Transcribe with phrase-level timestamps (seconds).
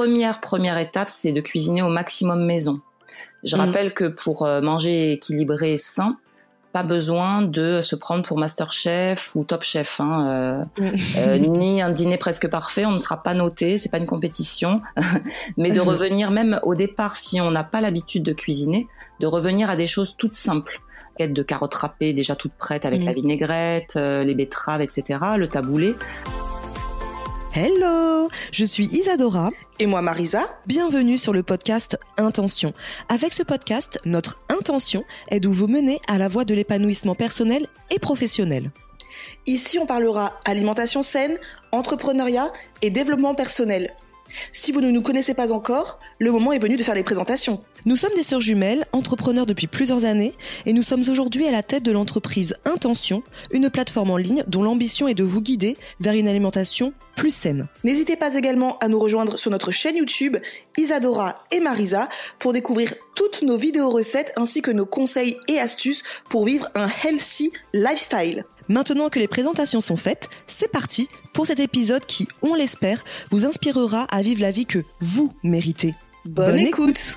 [0.00, 2.80] Première, première étape, c'est de cuisiner au maximum maison.
[3.44, 3.62] Je Mhm.
[3.62, 6.18] rappelle que pour euh, manger équilibré et sain,
[6.74, 9.98] pas besoin de se prendre pour Masterchef ou Top Chef.
[9.98, 10.82] Hein, euh,
[11.16, 14.82] euh, ni un dîner presque parfait, on ne sera pas noté, c'est pas une compétition,
[15.56, 18.88] mais de revenir même au départ, si on n'a pas l'habitude de cuisiner,
[19.20, 20.78] de revenir à des choses toutes simples.
[21.16, 23.06] Quête de carottes râpées déjà toutes prêtes avec Mhm.
[23.06, 25.94] la vinaigrette, euh, les betteraves, etc., le taboulé.
[27.58, 29.48] Hello, je suis Isadora.
[29.78, 32.74] Et moi, Marisa, Bienvenue sur le podcast Intention.
[33.08, 37.66] Avec ce podcast, notre intention est de vous mener à la voie de l'épanouissement personnel
[37.90, 38.72] et professionnel.
[39.46, 41.38] ici on parlera alimentation saine,
[41.72, 43.94] entrepreneuriat et développement personnel.
[44.52, 47.62] Si vous ne nous connaissez pas encore, le moment est venu de faire les présentations.
[47.84, 50.34] Nous sommes des sœurs jumelles, entrepreneurs depuis plusieurs années,
[50.66, 54.62] et nous sommes aujourd'hui à la tête de l'entreprise Intention, une plateforme en ligne dont
[54.62, 57.66] l'ambition est de vous guider vers une alimentation plus saine.
[57.84, 60.36] N'hésitez pas également à nous rejoindre sur notre chaîne YouTube
[60.76, 66.04] Isadora et Marisa pour découvrir toutes nos vidéos recettes ainsi que nos conseils et astuces
[66.28, 68.44] pour vivre un healthy lifestyle.
[68.68, 73.46] Maintenant que les présentations sont faites, c'est parti pour cet épisode qui, on l'espère, vous
[73.46, 75.94] inspirera à vivre la vie que vous méritez.
[76.24, 77.16] Bonne, Bonne écoute.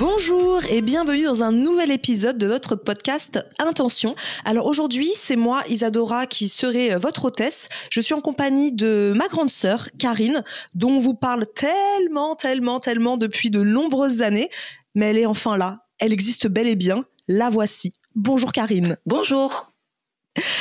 [0.00, 4.16] Bonjour et bienvenue dans un nouvel épisode de notre podcast Intention.
[4.46, 7.68] Alors aujourd'hui, c'est moi, Isadora, qui serai euh, votre hôtesse.
[7.90, 10.42] Je suis en compagnie de ma grande sœur, Karine,
[10.72, 14.48] dont on vous parle tellement, tellement, tellement depuis de nombreuses années.
[14.94, 15.84] Mais elle est enfin là.
[15.98, 17.04] Elle existe bel et bien.
[17.28, 17.92] La voici.
[18.14, 18.96] Bonjour Karine.
[19.04, 19.74] Bonjour.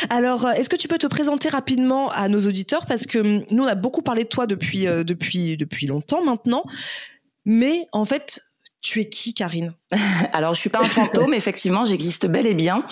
[0.09, 2.85] Alors, euh, est-ce que tu peux te présenter rapidement à nos auditeurs?
[2.85, 6.25] Parce que hum, nous, on a beaucoup parlé de toi depuis, euh, depuis, depuis longtemps
[6.25, 6.65] maintenant.
[7.45, 8.41] Mais en fait,
[8.81, 9.73] tu es qui, Karine?
[10.33, 12.85] Alors, je suis pas un fantôme, effectivement, j'existe bel et bien.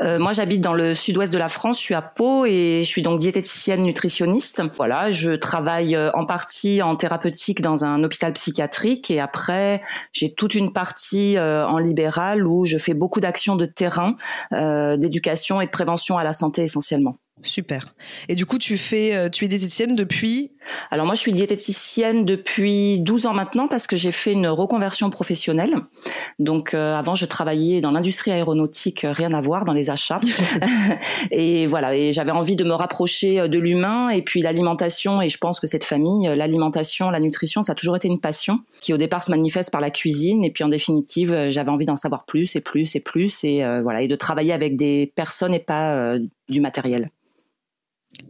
[0.00, 2.88] Euh, moi, j'habite dans le sud-ouest de la France, je suis à Pau et je
[2.88, 4.62] suis donc diététicienne nutritionniste.
[4.76, 9.82] Voilà, je travaille euh, en partie en thérapeutique dans un hôpital psychiatrique et après,
[10.12, 14.16] j'ai toute une partie euh, en libéral où je fais beaucoup d'actions de terrain,
[14.52, 17.18] euh, d'éducation et de prévention à la santé essentiellement.
[17.42, 17.94] Super.
[18.28, 20.51] Et du coup, tu fais, euh, tu es diététicienne depuis
[20.90, 25.10] Alors moi, je suis diététicienne depuis 12 ans maintenant parce que j'ai fait une reconversion
[25.10, 25.74] professionnelle.
[26.38, 30.20] Donc euh, avant, je travaillais dans l'industrie aéronautique, euh, rien à voir dans les achats.
[31.30, 35.20] et voilà, et j'avais envie de me rapprocher euh, de l'humain et puis l'alimentation.
[35.20, 38.60] Et je pense que cette famille, l'alimentation, la nutrition, ça a toujours été une passion
[38.80, 40.44] qui au départ se manifeste par la cuisine.
[40.44, 43.82] Et puis en définitive, j'avais envie d'en savoir plus et plus et plus et euh,
[43.82, 46.18] voilà, et de travailler avec des personnes et pas euh,
[46.48, 47.08] du matériel.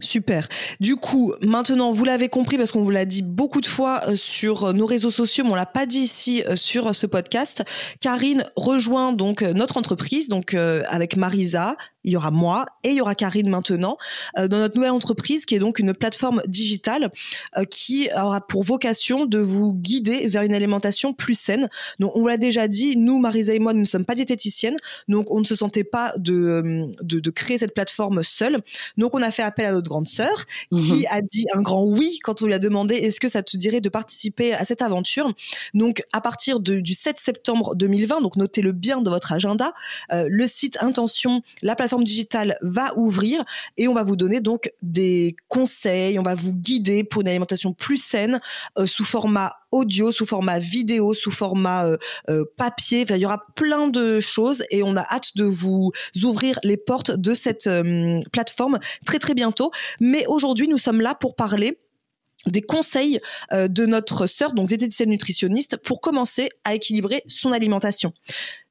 [0.02, 0.48] Super.
[0.80, 4.16] Du coup, maintenant, vous l'avez compris parce qu'on vous l'a dit beaucoup de fois euh,
[4.16, 7.62] sur euh, nos réseaux sociaux, mais on l'a pas dit ici euh, sur ce podcast.
[8.00, 11.76] Karine rejoint donc notre entreprise, donc avec Marisa.
[12.04, 13.96] Il y aura moi et il y aura Karine maintenant
[14.36, 17.12] dans notre nouvelle entreprise qui est donc une plateforme digitale
[17.70, 21.68] qui aura pour vocation de vous guider vers une alimentation plus saine.
[22.00, 24.76] Donc on l'a déjà dit, nous Marisa et moi nous ne sommes pas diététiciennes,
[25.06, 28.62] donc on ne se sentait pas de, de, de créer cette plateforme seule.
[28.98, 30.44] Donc on a fait appel à notre grande sœur
[30.76, 33.56] qui a dit un grand oui quand on lui a demandé est-ce que ça te
[33.56, 35.32] dirait de participer à cette aventure?
[35.74, 39.72] Donc à partir de- du 7 septembre 2020, donc notez-le bien dans votre agenda,
[40.12, 43.44] euh, le site Intention, la plateforme digitale va ouvrir
[43.76, 47.72] et on va vous donner donc des conseils, on va vous guider pour une alimentation
[47.72, 48.40] plus saine
[48.78, 51.96] euh, sous format audio, sous format vidéo, sous format euh,
[52.28, 53.04] euh, papier.
[53.08, 55.90] Il y aura plein de choses et on a hâte de vous
[56.22, 59.72] ouvrir les portes de cette euh, plateforme très très bientôt.
[60.00, 61.78] Mais aujourd'hui, nous sommes là pour parler
[62.46, 63.20] des conseils
[63.52, 68.12] de notre sœur, donc diététicienne nutritionniste, pour commencer à équilibrer son alimentation.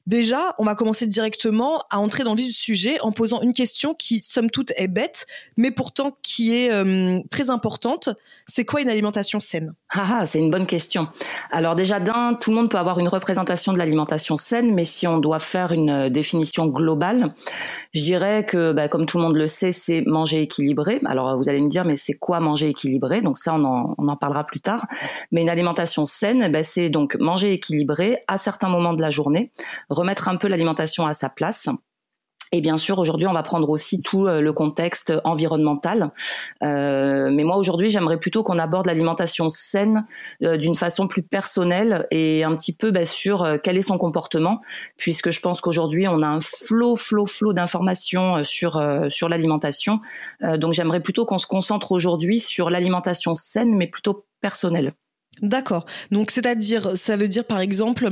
[0.08, 3.52] Déjà, on va commencer directement à entrer dans le vif du sujet en posant une
[3.52, 5.28] question qui, somme toute, est bête,
[5.58, 8.10] mais pourtant qui est euh, très importante.
[8.48, 9.74] C'est quoi une alimentation saine?
[9.94, 11.08] Ah, ah, c'est une bonne question.
[11.52, 15.08] Alors déjà d'un, tout le monde peut avoir une représentation de l'alimentation saine, mais si
[15.08, 17.34] on doit faire une euh, définition globale,
[17.94, 21.00] je dirais que, bah, comme tout le monde le sait, c'est manger équilibré.
[21.06, 23.22] Alors vous allez me dire, mais c'est quoi manger équilibré?
[23.22, 24.88] Donc ça, on en, parlera plus tard.
[25.32, 29.52] Mais une alimentation saine, bah, c'est donc manger équilibré à certains moments de la journée,
[29.92, 31.70] remettre un peu l'alimentation à sa place.
[32.54, 36.12] Et bien sûr, aujourd'hui, on va prendre aussi tout euh, le contexte environnemental.
[36.64, 40.06] Euh, mais moi, aujourd'hui, j'aimerais plutôt qu'on aborde l'alimentation saine
[40.44, 44.60] euh, d'une façon plus personnelle et un petit peu bah, sur quel est son comportement,
[44.98, 50.02] puisque je pense qu'aujourd'hui, on a un flot, flot, flot d'informations sur sur l'alimentation.
[50.42, 54.94] donc, j'aimerais plutôt qu'on se concentre aujourd'hui sur l'alimentation saine, mais plutôt personnelle.
[55.42, 55.86] D'accord.
[56.12, 58.10] Donc, c'est-à-dire, ça veut dire, par exemple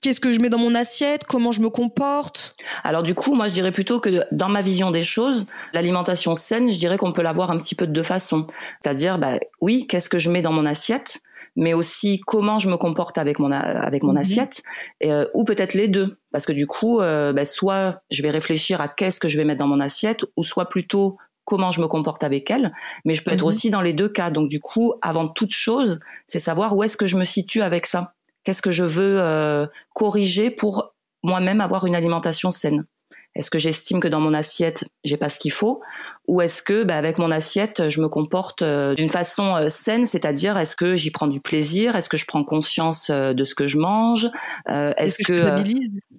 [0.00, 1.24] Qu'est-ce que je mets dans mon assiette?
[1.24, 2.56] Comment je me comporte?
[2.84, 6.70] Alors du coup, moi je dirais plutôt que dans ma vision des choses, l'alimentation saine,
[6.70, 8.46] je dirais qu'on peut l'avoir un petit peu de deux façons.
[8.82, 11.20] C'est-à-dire, bah, oui, qu'est-ce que je mets dans mon assiette
[11.56, 14.18] mais aussi comment je me comporte avec mon avec mon mhm.
[14.18, 14.62] assiette
[15.04, 18.80] euh, ou peut-être les deux parce que du coup euh, bah, soit je vais réfléchir
[18.80, 21.88] à qu'est-ce que je vais mettre dans mon assiette ou soit plutôt comment je me
[21.88, 22.72] comporte avec elle
[23.04, 23.48] mais je peux être mhm.
[23.48, 25.98] aussi dans les deux cas donc du coup avant toute chose
[26.28, 28.14] c'est savoir où est-ce que je me situe avec ça
[28.44, 32.86] Qu'est-ce que je veux euh, corriger pour moi-même avoir une alimentation saine
[33.34, 35.80] Est-ce que j'estime que dans mon assiette j'ai pas ce qu'il faut,
[36.26, 40.06] ou est-ce que bah, avec mon assiette je me comporte euh, d'une façon euh, saine,
[40.06, 43.66] c'est-à-dire est-ce que j'y prends du plaisir, est-ce que je prends conscience de ce que
[43.66, 44.28] je mange,
[44.66, 45.58] est-ce que,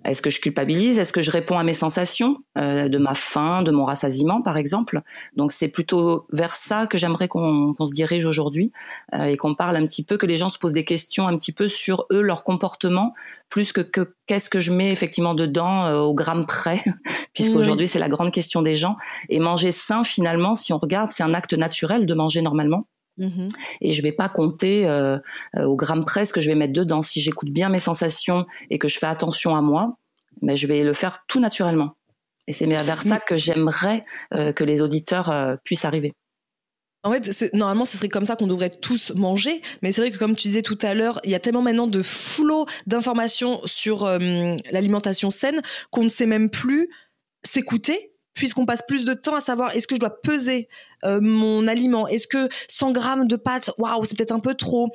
[0.06, 0.98] est-ce que je culpabilise?
[0.98, 4.58] Est-ce que je réponds à mes sensations euh, de ma faim, de mon rassasiement, par
[4.58, 5.02] exemple?
[5.36, 8.72] Donc c'est plutôt vers ça que j'aimerais qu'on se dirige aujourd'hui
[9.14, 11.38] euh, et qu'on parle un petit peu, que les gens se posent des questions un
[11.38, 13.14] petit peu sur eux, leur comportement,
[13.50, 13.82] plus que
[14.30, 16.84] qu'est-ce que je mets effectivement dedans euh, au gramme près,
[17.34, 18.96] puisqu'aujourd'hui c'est la grande question des gens.
[19.28, 22.86] Et manger sain, finalement, si on regarde, c'est un acte naturel de manger normalement.
[23.18, 23.50] Mm-hmm.
[23.82, 25.18] Et je vais pas compter euh,
[25.58, 27.02] euh, au gramme près ce que je vais mettre dedans.
[27.02, 29.98] Si j'écoute bien mes sensations et que je fais attention à moi,
[30.44, 31.96] mais je vais le faire tout naturellement.
[32.46, 33.22] Et c'est vers ça mm.
[33.26, 34.06] que j'aimerais
[34.36, 36.14] euh, que les auditeurs puissent arriver.
[37.04, 39.62] En fait, normalement, ce serait comme ça qu'on devrait tous manger.
[39.82, 41.88] Mais c'est vrai que, comme tu disais tout à l'heure, il y a tellement maintenant
[41.88, 44.06] de flots d'informations sur
[44.72, 45.62] l'alimentation saine
[45.92, 46.90] qu'on ne sait même plus
[47.44, 50.68] s'écouter, puisqu'on passe plus de temps à savoir est-ce que je dois peser
[51.06, 54.90] euh, mon aliment Est-ce que 100 grammes de pâtes, waouh, c'est peut-être un peu trop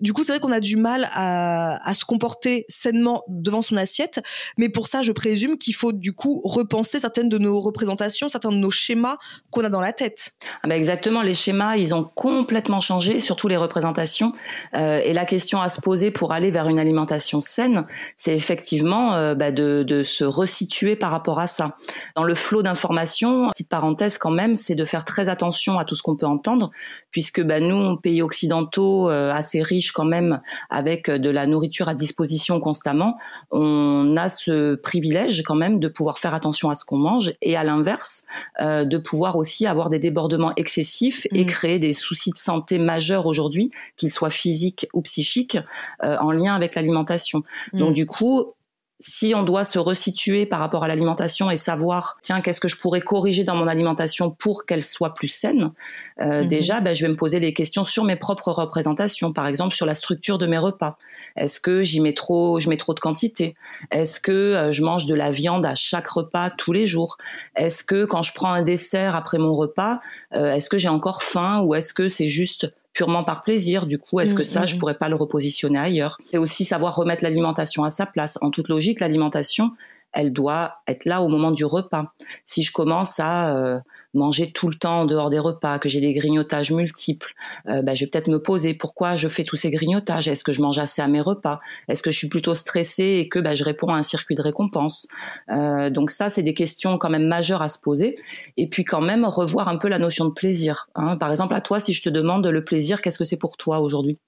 [0.00, 4.20] Du coup, c'est vrai qu'on a du mal à, se comporter sainement devant son assiette,
[4.58, 8.50] mais pour ça, je présume qu'il faut du coup repenser certaines de nos représentations, certains
[8.50, 9.16] de nos schémas
[9.50, 10.32] qu'on a dans la tête.
[10.62, 14.32] Ah bah exactement, les schémas, ils ont complètement changé, surtout les représentations.
[14.74, 17.86] Euh, et la question à se poser pour aller vers une alimentation saine,
[18.16, 21.76] c'est effectivement euh, bah de, de se resituer par rapport à ça.
[22.14, 25.45] Dans le flot d'informations, petite parenthèse quand même, c'est de faire très attention
[25.78, 26.70] à tout ce qu'on peut entendre,
[27.10, 30.40] puisque bah, nous, pays occidentaux euh, assez riches quand même,
[30.70, 33.16] avec euh, de la nourriture à disposition constamment,
[33.50, 37.56] on a ce privilège quand même de pouvoir faire attention à ce qu'on mange et
[37.56, 38.24] à l'inverse,
[38.60, 41.48] euh, de pouvoir aussi avoir des débordements excessifs et mmh.
[41.48, 45.58] créer des soucis de santé majeurs aujourd'hui, qu'ils soient physiques ou psychiques,
[46.02, 47.42] en lien avec l'alimentation.
[47.72, 47.94] Donc mmh.
[47.94, 48.55] du coup,
[49.00, 52.76] si on doit se resituer par rapport à l'alimentation et savoir, tiens, qu'est-ce que je
[52.76, 55.72] pourrais corriger dans mon alimentation pour qu'elle soit plus saine,
[56.20, 56.48] euh, mhm.
[56.48, 59.84] déjà, ben, je vais me poser les questions sur mes propres représentations, par exemple sur
[59.84, 60.96] la structure de mes repas.
[61.36, 63.54] Est-ce que j'y mets trop, je mets trop de quantité?
[63.90, 67.18] Est-ce que euh, je mange de la viande à chaque repas tous les jours?
[67.54, 70.00] Est-ce que quand je prends un dessert après mon repas,
[70.34, 73.86] euh, est-ce que j'ai encore faim ou est-ce que c'est juste purement par plaisir.
[73.86, 76.16] Du coup, est-ce que mm, ça, je mm, pourrais pas le repositionner ailleurs?
[76.24, 78.38] C'est aussi savoir remettre l'alimentation à sa place.
[78.40, 79.72] En toute logique, l'alimentation,
[80.16, 82.14] elle doit être là au moment du repas.
[82.46, 83.78] Si je commence à euh,
[84.14, 87.34] manger tout le temps en dehors des repas, que j'ai des grignotages multiples,
[87.68, 90.26] euh, bah, je vais peut-être me poser pourquoi je fais tous ces grignotages?
[90.26, 91.60] Est-ce que je mange assez à mes repas?
[91.88, 94.40] Est-ce que je suis plutôt stressée et que bah, je réponds à un circuit de
[94.40, 95.06] récompense?
[95.50, 98.16] Euh, Donc ça, c'est des questions quand même majeures à se poser.
[98.56, 100.88] Et puis quand même revoir un peu la notion de plaisir.
[100.94, 101.18] Hein.
[101.18, 103.80] Par exemple, à toi, si je te demande le plaisir, qu'est-ce que c'est pour toi
[103.80, 104.18] aujourd'hui?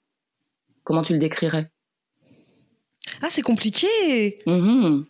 [0.84, 1.70] Comment tu le décrirais?
[3.22, 3.88] Ah, c'est compliqué.
[4.44, 5.04] Mmh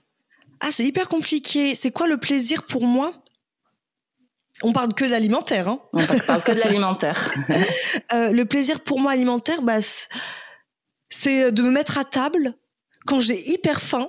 [0.61, 1.75] ah, c'est hyper compliqué.
[1.75, 3.13] C'est quoi le plaisir pour moi?
[4.63, 5.69] On parle que de l'alimentaire.
[5.69, 7.35] Hein on parle que de l'alimentaire.
[8.15, 9.81] Euh, le plaisir pour moi alimentaire, bah,
[11.11, 12.55] c'est de me mettre à table
[13.07, 14.09] quand j'ai hyper faim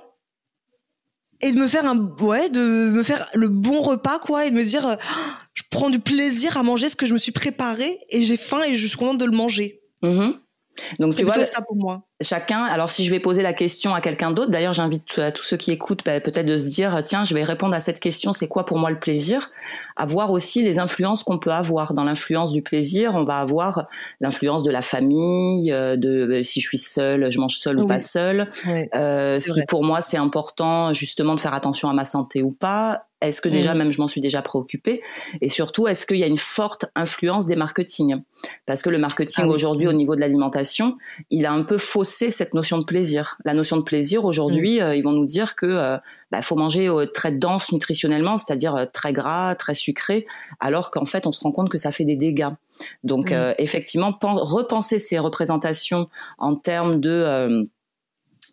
[1.42, 4.56] et de me faire un ouais de me faire le bon repas quoi et de
[4.56, 4.96] me dire oh,
[5.54, 8.62] je prends du plaisir à manger ce que je me suis préparé et j'ai faim
[8.62, 9.82] et je suis contente de le manger.
[10.02, 10.38] Mm-hmm.
[10.98, 12.02] Donc tu vois, ça pour moi.
[12.22, 12.64] Chacun.
[12.64, 15.56] Alors si je vais poser la question à quelqu'un d'autre, d'ailleurs j'invite à tous ceux
[15.56, 18.48] qui écoutent bah, peut-être de se dire tiens je vais répondre à cette question, c'est
[18.48, 19.50] quoi pour moi le plaisir?
[19.96, 21.94] À voir aussi les influences qu'on peut avoir.
[21.94, 23.88] Dans l'influence du plaisir, on va avoir
[24.20, 27.86] l'influence de la famille, euh, de euh, si je suis seule, je mange seule ou
[27.86, 28.48] pas seule.
[28.94, 33.06] euh, si pour moi c'est important justement de faire attention à ma santé ou pas
[33.20, 33.78] Est-ce que déjà, mm.
[33.78, 35.02] même je m'en suis déjà préoccupée?
[35.40, 38.22] Et surtout, est-ce qu'il y a une forte influence des marketing?
[38.66, 40.96] Parce que le marketing ah aujourd'hui au niveau de l'alimentation,
[41.30, 43.36] il a un peu faussé cette notion de plaisir.
[43.44, 44.82] La notion de plaisir aujourd'hui, mm.
[44.82, 45.98] euh, ils vont nous dire que euh,
[46.30, 50.26] bah, faut manger euh, très dense nutritionnellement, c'est-à-dire très gras, très sucré,
[50.58, 52.50] alors qu'en fait on se rend compte que ça fait des dégâts.
[53.04, 53.54] Donc mm.
[53.58, 56.08] effectivement, repenser ces représentations
[56.38, 57.68] en termes de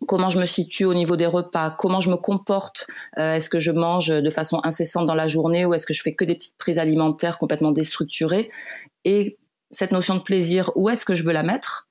[0.06, 2.86] comment je me situe au niveau des repas, comment je me comporte,
[3.18, 6.02] euh, est-ce que je mange de façon incessante dans la journée ou est-ce que je
[6.02, 8.50] fais que des petites prises alimentaires complètement déstructurées.
[9.04, 9.38] Et
[9.70, 11.88] cette notion de plaisir, où est-ce que je veux la mettre?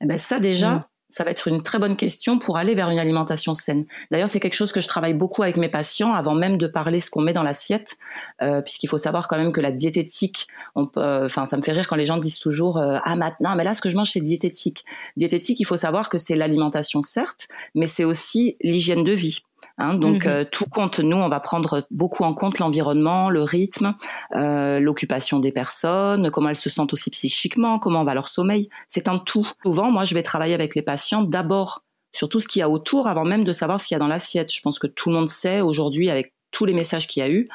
[0.00, 2.88] Eh ben ça déjà, mm ça va être une très bonne question pour aller vers
[2.90, 3.84] une alimentation saine.
[4.10, 7.00] D'ailleurs, c'est quelque chose que je travaille beaucoup avec mes patients avant même de parler
[7.00, 7.96] ce qu'on met dans l'assiette,
[8.42, 11.72] euh, puisqu'il faut savoir quand même que la diététique, on peut, enfin, ça me fait
[11.72, 14.10] rire quand les gens disent toujours euh, ah maintenant, mais là ce que je mange
[14.10, 14.84] c'est diététique.
[15.16, 19.42] Diététique, il faut savoir que c'est l'alimentation certes, mais c'est aussi l'hygiène de vie.
[19.80, 20.30] Hein, donc mhm.
[20.30, 21.00] euh, tout compte.
[21.00, 23.94] Nous, on va prendre beaucoup en compte l'environnement, le rythme,
[24.36, 28.68] euh, l'occupation des personnes, comment elles se sentent aussi psychiquement, comment va leur sommeil.
[28.88, 29.48] C'est un tout.
[29.64, 32.68] Souvent, moi, je vais travailler avec les patients d'abord sur tout ce qu'il y a
[32.68, 34.52] autour, avant même de savoir ce qu'il y a dans l'assiette.
[34.52, 37.30] Je pense que tout le monde sait aujourd'hui, avec tous les messages qu'il y a
[37.30, 37.48] eu,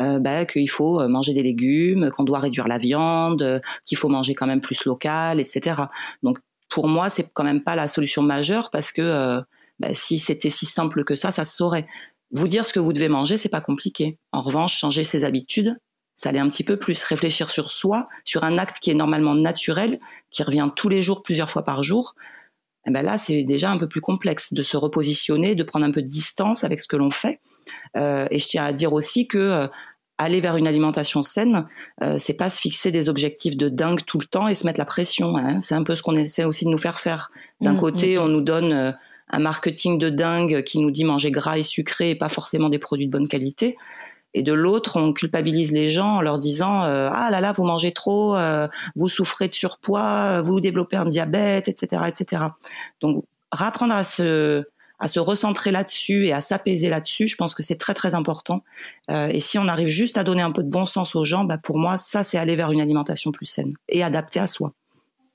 [0.00, 4.34] euh, bah, qu'il faut manger des légumes, qu'on doit réduire la viande, qu'il faut manger
[4.34, 5.76] quand même plus local, etc.
[6.22, 6.38] Donc
[6.70, 9.42] pour moi, c'est quand même pas la solution majeure parce que
[9.78, 11.86] bah, si c'était si simple que ça, ça se saurait.
[12.30, 14.18] Vous dire ce que vous devez manger, c'est pas compliqué.
[14.32, 15.78] En revanche, changer ses habitudes,
[16.14, 17.02] ça allait un petit peu plus.
[17.04, 19.98] Réfléchir sur soi, sur un acte qui est normalement naturel,
[20.30, 22.14] qui revient tous les jours, plusieurs fois par jour.
[22.86, 25.90] Eh ben là, c'est déjà un peu plus complexe de se repositionner, de prendre un
[25.90, 27.40] peu de distance avec ce que l'on fait.
[27.96, 29.66] Euh, et je tiens à dire aussi que euh,
[30.18, 31.66] aller vers une alimentation saine,
[32.02, 34.80] euh, c'est pas se fixer des objectifs de dingue tout le temps et se mettre
[34.80, 35.36] la pression.
[35.36, 35.60] Hein.
[35.60, 37.30] C'est un peu ce qu'on essaie aussi de nous faire faire.
[37.60, 38.20] D'un mmh, côté, mmh.
[38.20, 38.92] on nous donne euh,
[39.30, 42.78] un marketing de dingue qui nous dit manger gras et sucré et pas forcément des
[42.78, 43.76] produits de bonne qualité.
[44.34, 47.64] Et de l'autre, on culpabilise les gens en leur disant euh, ah là là vous
[47.64, 52.42] mangez trop, euh, vous souffrez de surpoids, vous développez un diabète, etc., etc.
[53.00, 54.64] Donc rapprendre à se
[55.00, 58.64] à se recentrer là-dessus et à s'apaiser là-dessus, je pense que c'est très très important.
[59.10, 61.44] Euh, et si on arrive juste à donner un peu de bon sens aux gens,
[61.44, 64.72] bah pour moi ça c'est aller vers une alimentation plus saine et adaptée à soi.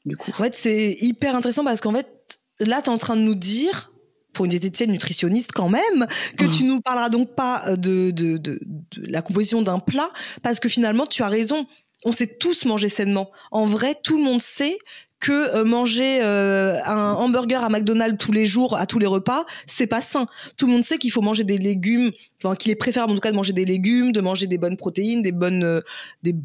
[0.06, 0.32] Du coup.
[0.32, 2.23] En fait, c'est hyper intéressant parce qu'en fait,
[2.64, 3.94] là, tu es en train de nous dire,
[4.34, 6.68] pour une diététicienne nutritionniste quand même, que tu mmh.
[6.68, 8.60] nous parleras donc pas euh, de, de,
[8.98, 10.10] la composition d'un plat,
[10.42, 11.68] parce que finalement, tu as raison.
[12.06, 13.32] On sait tous manger sainement.
[13.52, 14.78] En vrai, tout le monde sait
[15.22, 19.46] que euh, manger euh, un hamburger à McDonald's tous les jours, à tous les repas,
[19.66, 20.26] c'est pas sain.
[20.58, 22.12] Tout le monde sait qu'il faut manger des légumes,
[22.44, 24.76] enfin qu'il est préférable en tout cas de manger des légumes, de manger des bonnes
[24.76, 25.82] protéines, des bonnes,
[26.24, 26.36] des,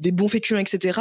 [0.00, 0.98] des bons féculents, etc.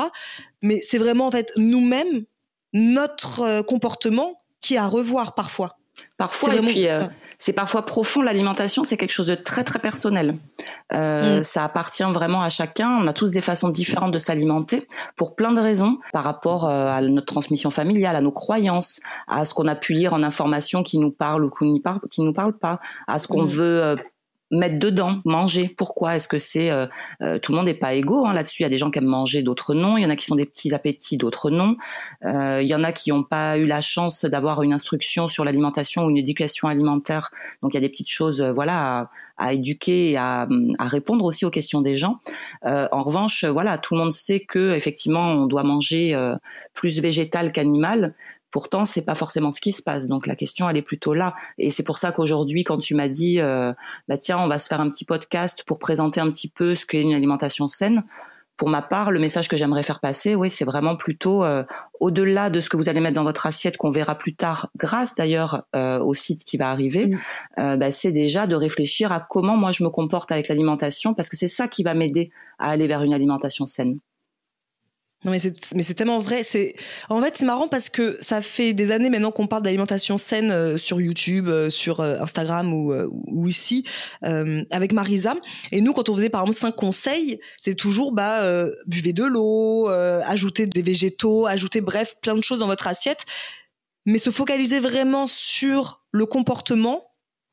[0.62, 2.26] Mais c'est vraiment en fait nous-mêmes
[2.74, 4.38] notre comportement
[4.68, 5.78] qui est à revoir parfois.
[6.18, 7.06] Parfois, et puis euh,
[7.40, 8.22] c'est parfois profond.
[8.22, 10.38] L'alimentation, c'est quelque chose de très très personnel.
[10.94, 11.44] Euh, mm.
[11.44, 13.00] Ça appartient vraiment à chacun.
[13.02, 17.02] On a tous des façons différentes de s'alimenter pour plein de raisons, par rapport à
[17.02, 21.00] notre transmission familiale, à nos croyances, à ce qu'on a pu lire en information qui
[21.00, 23.48] nous parle ou qui nous parle, qui nous parle pas, à ce qu'on mm.
[23.48, 23.96] veut
[24.52, 25.68] mettre dedans, manger.
[25.68, 26.86] Pourquoi Est-ce que c'est euh,
[27.22, 29.00] euh, tout le monde n'est pas égaux hein, là-dessus Il y a des gens qui
[29.00, 29.98] aiment manger, d'autres non.
[29.98, 31.76] Il y en a qui sont des petits appétits, d'autres non.
[32.26, 35.44] Euh, il y en a qui n'ont pas eu la chance d'avoir une instruction sur
[35.44, 37.32] l'alimentation ou une éducation alimentaire.
[37.62, 40.48] Donc il y a des petites choses, voilà, à, éduquer et à,
[40.80, 42.20] à, répondre aussi aux questions des gens.
[42.64, 46.18] en revanche, voilà, tout le monde sait que effectivement on doit manger
[46.74, 48.16] plus végétal qu'animal.
[48.52, 50.08] Pourtant, c'est pas forcément ce qui se passe.
[50.08, 51.36] Donc la question, elle est plutôt là.
[51.58, 53.74] Et c'est pour ça qu'aujourd'hui, quand tu m'as dit, euh,
[54.08, 56.86] bah tiens, on va se faire un petit podcast pour présenter un petit peu ce
[56.86, 58.04] qu'est une alimentation saine.
[58.56, 61.64] Pour ma part, le message que j'aimerais faire passer, oui, c'est vraiment plutôt euh,
[62.00, 65.14] au-delà de ce que vous allez mettre dans votre assiette, qu'on verra plus tard, grâce
[65.14, 67.12] d'ailleurs euh, au site qui va arriver.
[67.58, 67.78] Mm.
[67.78, 71.38] Bah, c'est déjà de réfléchir à comment moi je me comporte avec l'alimentation, parce que
[71.38, 74.00] c'est ça qui va m'aider à aller vers une alimentation saine.
[75.32, 76.42] Mais c'est tellement vrai.
[77.10, 80.52] En fait c'est marrant parce que ça fait des années maintenant qu'on parle d'alimentation saine
[80.52, 83.86] euh, sur YouTube, euh, sur euh, Instagram ou, ici
[84.22, 85.36] avec Marisa.
[85.72, 88.42] Et nous quand on faisait par exemple cinq conseils, c'est toujours bah
[88.86, 93.26] buvez de l'eau, ajoutez des végétaux, ajoutez bref plein de choses dans votre assiette.
[94.06, 97.07] Mais se focaliser vraiment sur le comportement,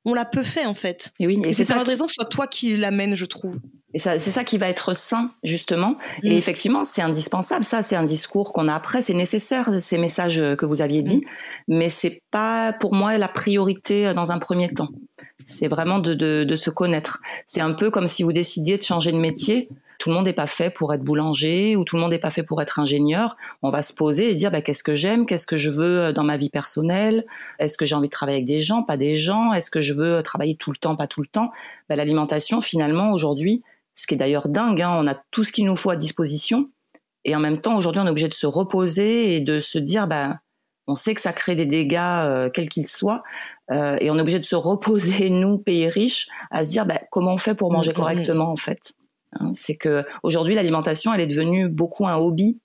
[0.04, 1.12] on l'a peu fait en fait.
[1.18, 3.58] Et oui, et, c'est pas raison que ce soit toi qui l'amène, je trouve.
[3.94, 5.96] Et c'est ça qui va être sain, justement.
[6.24, 6.32] Et mm.
[6.32, 7.64] effectivement, c'est indispensable.
[7.64, 9.02] Ça, c'est un discours qu'on a après.
[9.02, 11.18] C'est nécessaire, ces messages que vous aviez dit.
[11.18, 11.78] Mm.
[11.78, 14.88] Mais c'est pas, pour moi, la priorité dans un premier temps.
[15.44, 17.20] C'est vraiment de, de, de se connaître.
[17.46, 19.68] C'est un peu comme si vous décidiez de changer de métier.
[19.98, 22.30] Tout le monde n'est pas fait pour être boulanger ou tout le monde n'est pas
[22.30, 23.36] fait pour être ingénieur.
[23.62, 26.12] On va se poser et dire bah, qu'est-ce que j'aime, qu'est-ce que je veux euh,
[26.12, 27.24] dans ma vie personnelle,
[27.58, 29.94] est-ce que j'ai envie de travailler avec des gens, pas des gens, est-ce que je
[29.94, 31.50] veux travailler tout le temps, pas tout le temps?
[31.88, 33.62] Bah, L'alimentation, finalement, aujourd'hui,
[33.94, 36.70] ce qui est d'ailleurs dingue, hein, on a tout ce qu'il nous faut à disposition.
[37.24, 40.06] Et en même temps, aujourd'hui, on est obligé de se reposer et de se dire,
[40.06, 40.40] bah,
[40.86, 43.22] on sait que ça crée des dégâts, euh, quels qu'ils soient,
[43.70, 47.00] euh, et on est obligé de se reposer, nous, pays riches, à se dire bah,
[47.10, 48.00] comment on fait pour manger mm, mm, mm.
[48.00, 48.92] correctement, en fait.
[49.32, 52.58] Hein, c'est que aujourd'hui, l'alimentation, elle est devenue beaucoup un hobby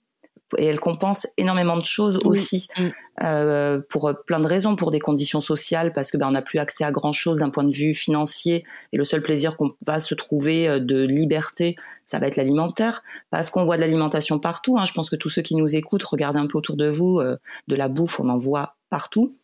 [0.58, 2.88] et elle compense énormément de choses aussi mm.
[3.22, 6.58] euh, pour plein de raisons, pour des conditions sociales, parce que ben, on n'a plus
[6.58, 10.00] accès à grand chose d'un point de vue financier et le seul plaisir qu'on va
[10.00, 14.76] se trouver euh, de liberté, ça va être l'alimentaire, parce qu'on voit de l'alimentation partout.
[14.78, 14.84] Hein.
[14.84, 17.36] Je pense que tous ceux qui nous écoutent, regardez un peu autour de vous, euh,
[17.68, 19.36] de la bouffe, on en voit partout.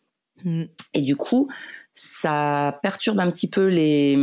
[0.43, 0.63] Mm.
[0.93, 1.49] Et du coup,
[1.99, 4.15] ça perturbe un petit peu les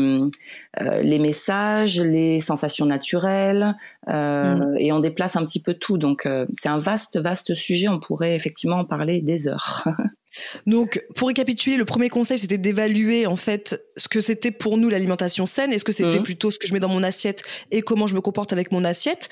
[0.80, 3.74] euh, les messages, les sensations naturelles,
[4.08, 4.76] euh, mm.
[4.78, 5.98] et on déplace un petit peu tout.
[5.98, 7.88] Donc euh, c'est un vaste vaste sujet.
[7.88, 9.84] On pourrait effectivement en parler des heures.
[10.66, 14.88] Donc pour récapituler, le premier conseil c'était d'évaluer en fait ce que c'était pour nous
[14.88, 15.72] l'alimentation saine.
[15.72, 16.24] Est-ce que c'était mm.
[16.24, 17.42] plutôt ce que je mets dans mon assiette
[17.72, 19.28] et comment je me comporte avec mon assiette?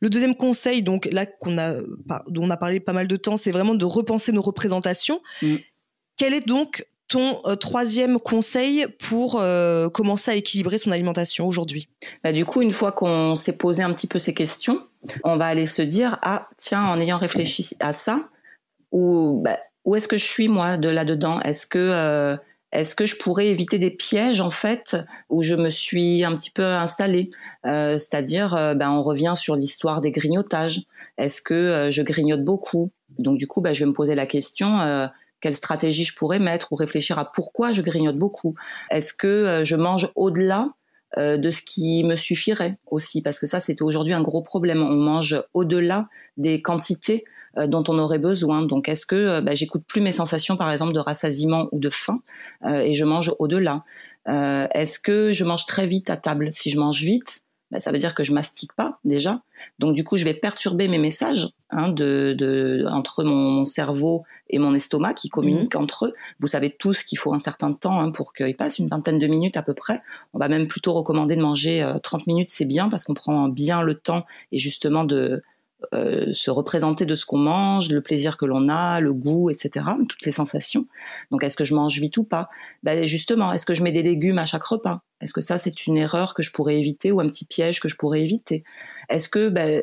[0.00, 1.74] Le deuxième conseil, donc là qu'on a
[2.28, 5.20] dont on a parlé pas mal de temps, c'est vraiment de repenser nos représentations.
[6.22, 11.88] Quelle est donc ton euh, troisième conseil pour euh, commencer à équilibrer son alimentation aujourd'hui?
[12.22, 14.86] Bah, Du coup, une fois qu'on s'est posé un petit peu ces questions,
[15.24, 18.20] on va aller se dire, ah tiens, en ayant réfléchi à ça,
[18.92, 21.40] où, bah, où est-ce que je suis moi de là-dedans?
[21.40, 21.80] Est-ce que...
[21.80, 22.36] Euh,
[22.96, 24.96] que je pourrais éviter des pièges en fait
[25.28, 27.30] où je me suis un petit peu installée?
[27.64, 30.82] C'est-à-dire, ben, on revient sur l'histoire des grignotages.
[31.18, 32.90] Est-ce que je grignote beaucoup?
[33.18, 35.10] Donc du coup, je vais me poser la question
[35.42, 38.54] quelle stratégie je pourrais mettre ou réfléchir à pourquoi je grignote beaucoup.
[38.90, 40.70] Est-ce que euh, je mange au-delà
[41.18, 43.20] euh, de ce qui me suffirait aussi?
[43.20, 44.82] Parce que ça, c'est aujourd'hui un gros problème.
[44.82, 46.08] On mange au-delà
[46.38, 47.24] des quantités
[47.58, 48.62] euh, dont on aurait besoin.
[48.62, 52.22] Donc, est-ce que bah, j'écoute plus mes sensations, par exemple, de rassasiement ou de faim,
[52.64, 53.84] et je mange au-delà?
[54.26, 56.50] Est-ce que je mange très vite à table?
[56.52, 57.42] Si je mange vite,
[57.72, 59.40] bah, ça veut dire que je mastique pas déjà.
[59.78, 64.58] Donc du coup, je vais perturber mes messages hein, de, de, entre mon, cerveau et
[64.58, 65.82] mon estomac qui communiquent mmh.
[65.82, 66.14] entre eux.
[66.38, 69.26] Vous savez tous qu'il faut un certain temps hein, pour qu'ils passent une vingtaine de
[69.26, 70.02] minutes à peu près.
[70.34, 73.48] On va même plutôt recommander de manger 30 euh, minutes, c'est bien parce qu'on prend
[73.48, 75.42] bien le temps et justement de
[75.94, 79.86] euh, se représenter de ce qu'on mange, le plaisir que l'on a, le goût, etc.,
[80.08, 80.86] toutes les sensations.
[81.30, 82.48] Donc, est-ce que je mange vite ou pas?
[82.82, 85.02] Ben Justement, est-ce que je mets des légumes à chaque repas?
[85.20, 87.88] Est-ce que ça, c'est une erreur que je pourrais éviter ou un petit piège que
[87.88, 88.64] je pourrais éviter?
[89.08, 89.82] Est-ce que ben,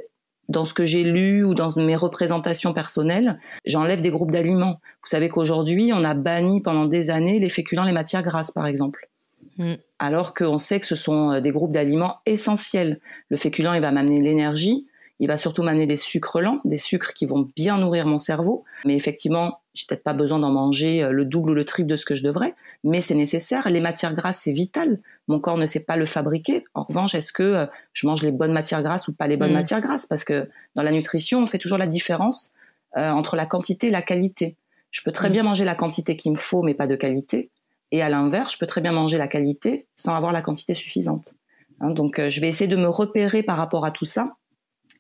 [0.50, 4.80] dans ce que j'ai lu ou dans mes représentations personnelles, j'enlève des groupes d'aliments?
[5.02, 8.66] Vous savez qu'aujourd'hui, on a banni pendant des années les féculents, les matières grasses, par
[8.68, 9.10] exemple.
[9.58, 9.76] Mm.
[10.00, 13.00] Alors qu'on sait que ce sont euh, des groupes d'aliments essentiels.
[13.30, 14.88] Le féculent, il va m'amener l'énergie,
[15.20, 18.64] il va surtout m'amener des sucres lents, des sucres qui vont bien nourrir mon cerveau.
[18.86, 21.98] Mais effectivement, j'ai peut-être pas besoin d'en manger euh, le double ou le triple de
[21.98, 22.56] ce que je devrais,
[22.86, 23.68] mais c'est nécessaire.
[23.70, 25.00] Les matières grasses, c'est vital.
[25.28, 26.64] Mon corps ne sait pas le fabriquer.
[26.74, 29.52] En revanche, est-ce que euh, je mange les bonnes matières grasses ou pas les bonnes
[29.52, 29.54] mmh.
[29.54, 30.06] matières grasses?
[30.06, 32.52] Parce que dans la nutrition, on fait toujours la différence
[32.98, 34.56] euh, entre la quantité et la qualité.
[34.92, 35.34] Je peux très mmh.
[35.34, 37.50] bien manger la quantité qu'il me faut, mais pas de qualité.
[37.92, 41.36] Et à l'inverse, je peux très bien manger la qualité sans avoir la quantité suffisante.
[41.82, 44.36] Hein, donc, je vais essayer de me repérer par rapport à tout ça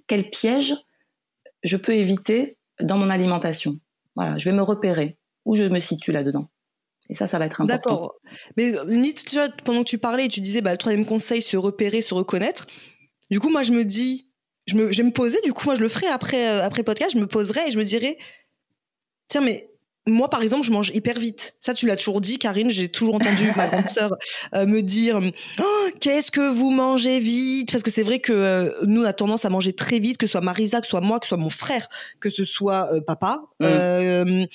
[0.09, 0.75] quel piège
[1.63, 3.79] je peux éviter dans mon alimentation.
[4.15, 6.49] Voilà, je vais me repérer où je me situe là-dedans.
[7.09, 7.89] Et ça, ça va être important.
[7.89, 8.15] D'accord.
[8.57, 8.73] Mais
[9.13, 12.13] tu vois, pendant que tu parlais, tu disais, bah, le troisième conseil, se repérer, se
[12.13, 12.67] reconnaître.
[13.31, 14.29] Du coup, moi, je me dis,
[14.67, 17.15] je, me, vais me poser, du coup, moi, je le ferai après, euh, après podcast,
[17.15, 18.17] je me poserai et je me dirai,
[19.27, 19.68] tiens, mais
[20.09, 21.55] moi, par exemple, je mange hyper vite.
[21.59, 22.69] Ça, tu l'as toujours dit, Karine.
[22.69, 24.15] J'ai toujours entendu ma grande sœur
[24.55, 25.19] euh, me dire
[25.59, 27.71] oh, Qu'est-ce que vous mangez vite?
[27.71, 30.17] Parce que c'est vrai que nous, euh, nous, on a tendance à manger très vite,
[30.17, 32.43] que ce soit Marisa, que ce soit moi, que ce soit mon frère, que ce
[32.43, 33.41] soit euh, papa.
[33.59, 34.45] Mm.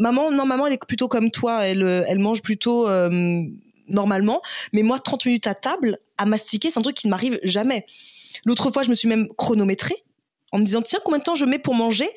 [0.00, 1.66] maman, non, maman, elle est plutôt comme toi.
[1.66, 2.86] Elle, elle mange plutôt
[3.88, 4.40] normalement.
[4.72, 7.86] Mais moi, 30 minutes à table, à mastiquer, c'est un truc qui ne m'arrive jamais.
[8.44, 10.04] L'autre fois, je me suis même chronométrée
[10.52, 12.08] en me disant Tiens, combien de temps je mets pour manger?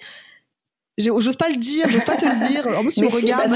[1.00, 2.68] J'ose pas le dire, j'ose pas te le dire.
[2.78, 3.50] En plus, tu me regardes.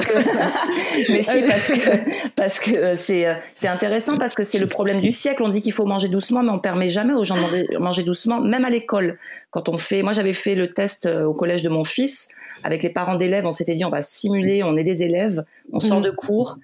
[1.10, 4.68] Mais si, parce que, parce que euh, c'est, euh, c'est intéressant parce que c'est le
[4.68, 5.44] problème du siècle.
[5.44, 8.42] On dit qu'il faut manger doucement, mais on permet jamais aux gens de manger doucement,
[8.42, 9.20] même à l'école.
[9.52, 12.28] Quand on fait, moi j'avais fait le test euh, au collège de mon fils
[12.64, 13.46] avec les parents d'élèves.
[13.46, 16.06] On s'était dit, on va simuler, on est des élèves, on sort mhm.
[16.06, 16.58] de cours.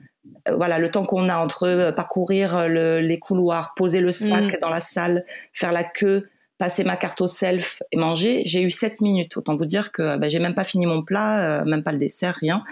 [0.51, 4.57] Voilà, le temps qu'on a entre parcourir les couloirs, poser le sac mhm.
[4.59, 8.71] dans la salle, faire la queue, passer ma carte au self et manger, j'ai eu
[8.71, 9.37] 7 minutes.
[9.37, 11.97] Autant vous dire que bah, j'ai même pas fini mon plat, euh, même pas le
[11.97, 12.63] dessert, rien.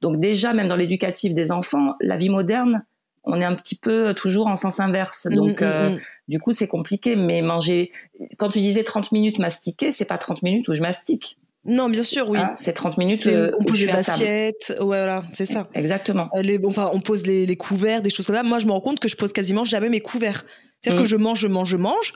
[0.00, 2.84] Donc déjà, même dans l'éducatif des enfants, la vie moderne,
[3.24, 5.26] on est un petit peu toujours en sens inverse.
[5.26, 5.98] Mm, Donc, mm,
[6.28, 7.16] du coup, c'est compliqué.
[7.16, 7.92] Mais manger,
[8.38, 11.38] quand tu disais 30 minutes mastiquer, c'est pas 30 minutes où je mastique.
[11.64, 12.38] Non, bien sûr, oui.
[12.40, 13.26] Ah, c'est 30 minutes.
[13.26, 14.74] Euh, on pose les assiettes.
[14.78, 15.68] Ouais, voilà, c'est ça.
[15.74, 16.30] Exactement.
[16.34, 18.42] Euh, les, enfin, on pose les, couverts, des choses comme ça.
[18.42, 20.44] Moi, je me rends compte que je pose quasiment jamais mes couverts.
[20.80, 21.10] C'est-à-dire que mm.
[21.10, 22.14] je mange, je mange, je mange.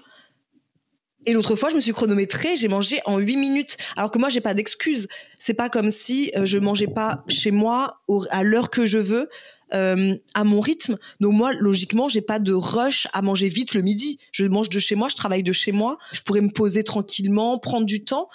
[1.27, 3.77] Et l'autre fois, je me suis chronométrée, j'ai mangé en 8 minutes.
[3.97, 5.09] Alors que moi, j'ai pas d'excuse.
[5.39, 9.29] C'est pas comme si euh, je mangeais pas chez moi à l'heure que je veux.
[9.73, 10.99] à mon rythme.
[11.21, 14.19] Donc moi, logiquement, j'ai pas de rush à manger vite le midi.
[14.31, 15.97] Je mange de chez moi, je travaille de chez moi.
[16.13, 18.29] Je pourrais me poser tranquillement, prendre du temps.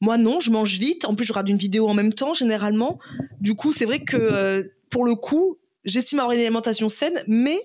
[0.00, 1.04] Moi, non, je mange vite.
[1.04, 2.98] En plus, je regarde une vidéo en même temps, généralement.
[3.40, 7.60] Du coup, c'est vrai que euh, pour le coup, j'estime avoir une alimentation saine, mais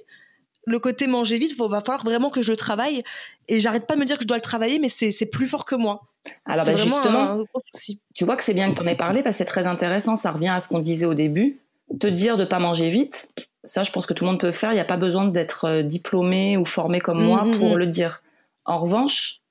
[0.65, 3.03] le côté manger vite, il va falloir vraiment que je le travaille.
[3.47, 5.65] Et j'arrête pas de me dire que je dois le travailler, mais c'est plus fort
[5.65, 6.01] que moi.
[6.45, 7.99] Alors, bah, justement, un gros souci.
[8.13, 10.15] tu vois que c'est bien que tu en aies parlé, parce que c'est très intéressant.
[10.15, 11.59] Ça revient à ce qu'on disait au début.
[11.99, 13.27] Te dire de pas manger vite,
[13.65, 14.71] ça, je pense que tout le monde peut faire.
[14.71, 17.75] Il n'y a pas besoin d'être euh, diplômé ou formé comme mmh, moi mmh, pour
[17.75, 17.77] mmh.
[17.77, 18.23] le dire.
[18.65, 19.41] En revanche,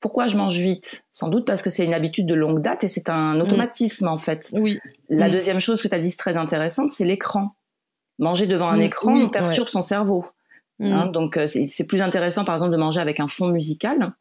[0.00, 1.04] pourquoi je mange vite?
[1.12, 4.18] Sans doute parce que c'est une habitude de longue date et c'est un automatisme en
[4.18, 4.50] fait.
[4.52, 4.78] Oui.
[5.08, 7.54] La deuxième chose que tu as dit très intéressante, c'est l'écran.
[8.18, 10.26] Manger devant un écran perturbe son cerveau.
[10.78, 10.92] Mm.
[10.92, 14.12] Hein, donc euh, c'est plus intéressant par exemple de manger avec un fond musical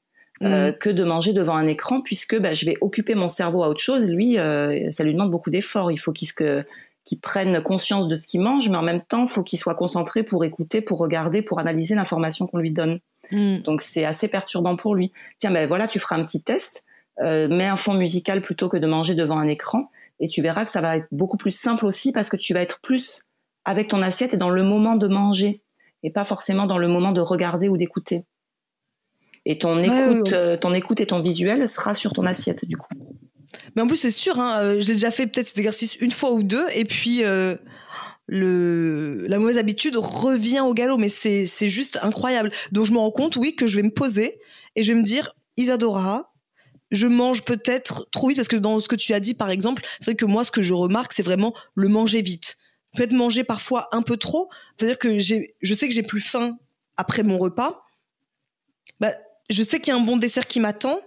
[0.41, 0.77] euh, mm.
[0.77, 3.81] que de manger devant un écran puisque bah, je vais occuper mon cerveau à autre
[3.81, 4.05] chose.
[4.05, 5.91] Lui, euh, ça lui demande beaucoup d'efforts.
[5.91, 9.29] Il faut qu'il qu prenne conscience de ce qu'il mange, mais en même temps, il
[9.29, 12.99] faut qu'il soit concentré pour écouter, pour regarder, pour analyser l'information qu'on lui donne.
[13.31, 13.59] Mm.
[13.59, 15.11] Donc c'est assez perturbant pour lui.
[15.39, 16.85] Tiens, ben voilà, tu feras un petit test,
[17.21, 20.65] euh, mets un fond musical plutôt que de manger devant un écran, et tu verras
[20.65, 23.25] que ça va être beaucoup plus simple aussi parce que tu vas être plus
[23.65, 25.61] avec ton assiette et dans le moment de manger,
[26.03, 28.23] et pas forcément dans le moment de regarder ou d'écouter.
[29.45, 32.93] Et ton écoute, euh, ton écoute et ton visuel sera sur ton assiette du coup.
[33.75, 36.31] Mais en plus, c'est sûr, hein, euh, j'ai déjà fait peut-être cet exercice une fois
[36.31, 37.23] ou deux, et puis
[38.27, 42.51] le, la mauvaise habitude revient au galop, mais c'est, c'est juste incroyable.
[42.71, 44.39] Donc je me rends compte, oui, que je vais me poser
[44.75, 46.33] et je vais me dire, Isadora,
[46.91, 49.83] je mange peut-être trop vite parce que dans ce que tu as dit, par exemple,
[49.99, 52.57] c'est vrai que moi, ce que je remarque, c'est vraiment le manger vite.
[52.95, 54.49] Peut-être manger parfois un peu trop.
[54.75, 56.57] C'est-à-dire que je sais que j'ai plus faim
[56.97, 57.83] après mon repas.
[58.99, 59.11] Bah,
[59.49, 60.99] je sais qu'il y a un bon dessert qui m'attend.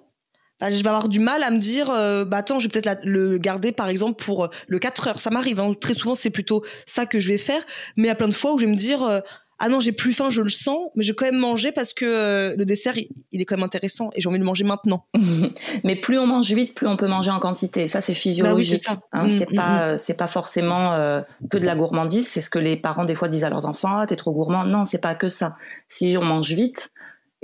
[0.60, 3.04] Bah, je vais avoir du mal à me dire, euh, bah attends, je vais peut-être
[3.04, 5.18] le garder par exemple pour euh, le 4 heures.
[5.18, 5.72] Ça m'arrive, hein.
[5.74, 7.62] très souvent c'est plutôt ça que je vais faire.
[7.96, 9.20] Mais il y a plein de fois où je vais me dire, euh,
[9.58, 11.92] ah non, j'ai plus faim, je le sens, mais je vais quand même manger parce
[11.94, 15.06] que le dessert, il, est quand même intéressant et j'ai envie de manger maintenant.
[15.84, 17.86] mais plus on mange vite, plus on peut manger en quantité.
[17.86, 18.84] Ça, c'est physiologique.
[18.88, 19.98] Bah hein, c'est mm, pas, mm, mm.
[19.98, 22.26] c'est pas forcément que de la gourmandise.
[22.26, 24.64] C'est ce que les parents des fois disent à leurs enfants, ah, t'es trop gourmand.
[24.64, 25.54] Non, c'est pas que ça.
[25.88, 26.90] Si on mange vite,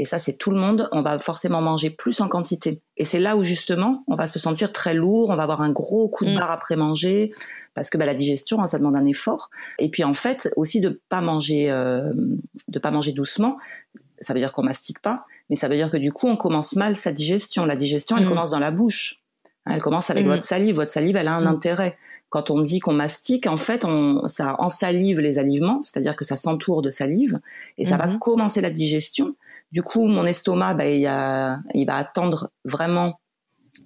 [0.01, 2.81] et ça c'est tout le monde, on va forcément manger plus en quantité.
[2.97, 5.71] Et c'est là où justement on va se sentir très lourd, on va avoir un
[5.71, 6.37] gros coup de mm.
[6.37, 7.35] barre après manger,
[7.75, 9.51] parce que bah, la digestion, hein, ça demande un effort.
[9.79, 12.15] Et puis en fait aussi de pas manger, euh,
[12.69, 13.59] de pas manger doucement,
[14.23, 16.77] ça veut dire qu'on mastique pas, mais ça veut dire que du coup on commence
[16.77, 17.67] mal sa digestion.
[17.67, 18.29] La digestion, elle mm.
[18.31, 19.20] commence dans la bouche.
[19.67, 20.29] Elle commence avec mm.
[20.29, 20.75] votre salive.
[20.75, 21.97] Votre salive, elle a un intérêt.
[22.29, 26.37] Quand on dit qu'on mastique, en fait, on, ça ensalive les aliments, c'est-à-dire que ça
[26.37, 27.41] s'entoure de salive,
[27.77, 28.19] et ça va mm-hmm.
[28.19, 29.35] commencer la digestion.
[29.73, 31.03] Du coup, mon estomac, bah, il,
[31.75, 33.21] il va attendre vraiment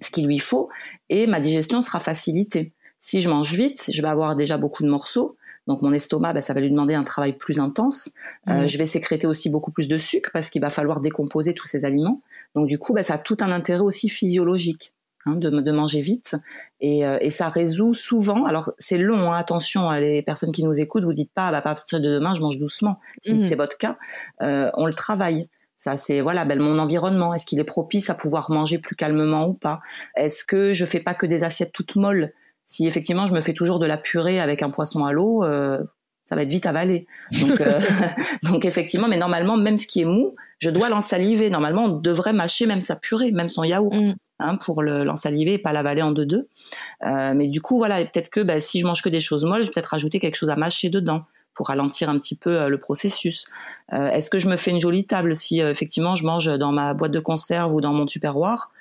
[0.01, 0.69] ce qu'il lui faut
[1.09, 2.73] et ma digestion sera facilitée.
[2.99, 5.37] Si je mange vite, je vais avoir déjà beaucoup de morceaux.
[5.67, 8.11] Donc mon estomac, bah, ça va lui demander un travail plus intense.
[8.47, 8.67] Euh, mmh.
[8.67, 11.85] je vais sécréter aussi beaucoup plus de sucre parce qu'il va falloir décomposer tous ces
[11.85, 12.21] aliments.
[12.53, 14.93] Donc du coup, bah, ça a tout un intérêt aussi physiologique.
[15.27, 16.35] Hein, de, de, manger vite
[16.79, 18.45] et, euh, et, ça résout souvent.
[18.45, 21.57] Alors c'est long, hein, attention à les personnes qui nous écoutent, vous dites pas bah,
[21.57, 22.99] à partir de demain je mange doucement.
[23.21, 23.39] Si mmh.
[23.39, 23.97] c'est votre cas,
[24.43, 25.49] euh, on le travaille.
[25.75, 27.33] Ça, c'est voilà, ben, mon environnement.
[27.33, 29.79] Est-ce qu'il est propice à pouvoir manger plus calmement ou pas?
[30.15, 32.31] Est-ce que je fais pas que des assiettes toutes molles?
[32.65, 35.83] Si effectivement je me fais toujours de la purée avec un poisson à l'eau, euh,
[36.23, 37.07] ça va être vite avalé.
[37.31, 37.79] Donc, euh,
[38.43, 41.49] donc effectivement, mais normalement, même ce qui est mou, je dois l'ensaliver.
[41.49, 43.95] Normalement, on devrait mâcher même sa purée, même son yaourt.
[43.95, 44.15] Mm.
[44.37, 46.49] Hein, pour l'ensaliver et pas l'avaler en deux-deux.
[47.05, 49.61] Euh, mais du coup, voilà, peut-être que ben, si je mange que des choses molles,
[49.61, 52.67] je vais peut-être rajouter quelque chose à mâcher dedans pour ralentir un petit peu euh,
[52.67, 53.47] le processus.
[53.93, 56.93] Euh, est-ce que je me fais une jolie table si effectivement je mange dans ma
[56.93, 58.71] boîte de conserve ou dans mon tupperware?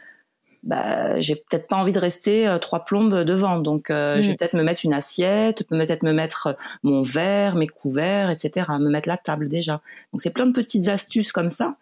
[0.65, 3.61] Bah, j'ai peut-être pas envie de rester trois plombes devant.
[3.61, 4.37] Donc, je vais mm.
[4.37, 8.67] peut-être me mettre une assiette, peut-être me mettre mon verre, mes couverts, etc.
[8.81, 9.83] Me mettre la table déjà.
[10.13, 11.77] Donc, c'est plein de petites astuces comme ça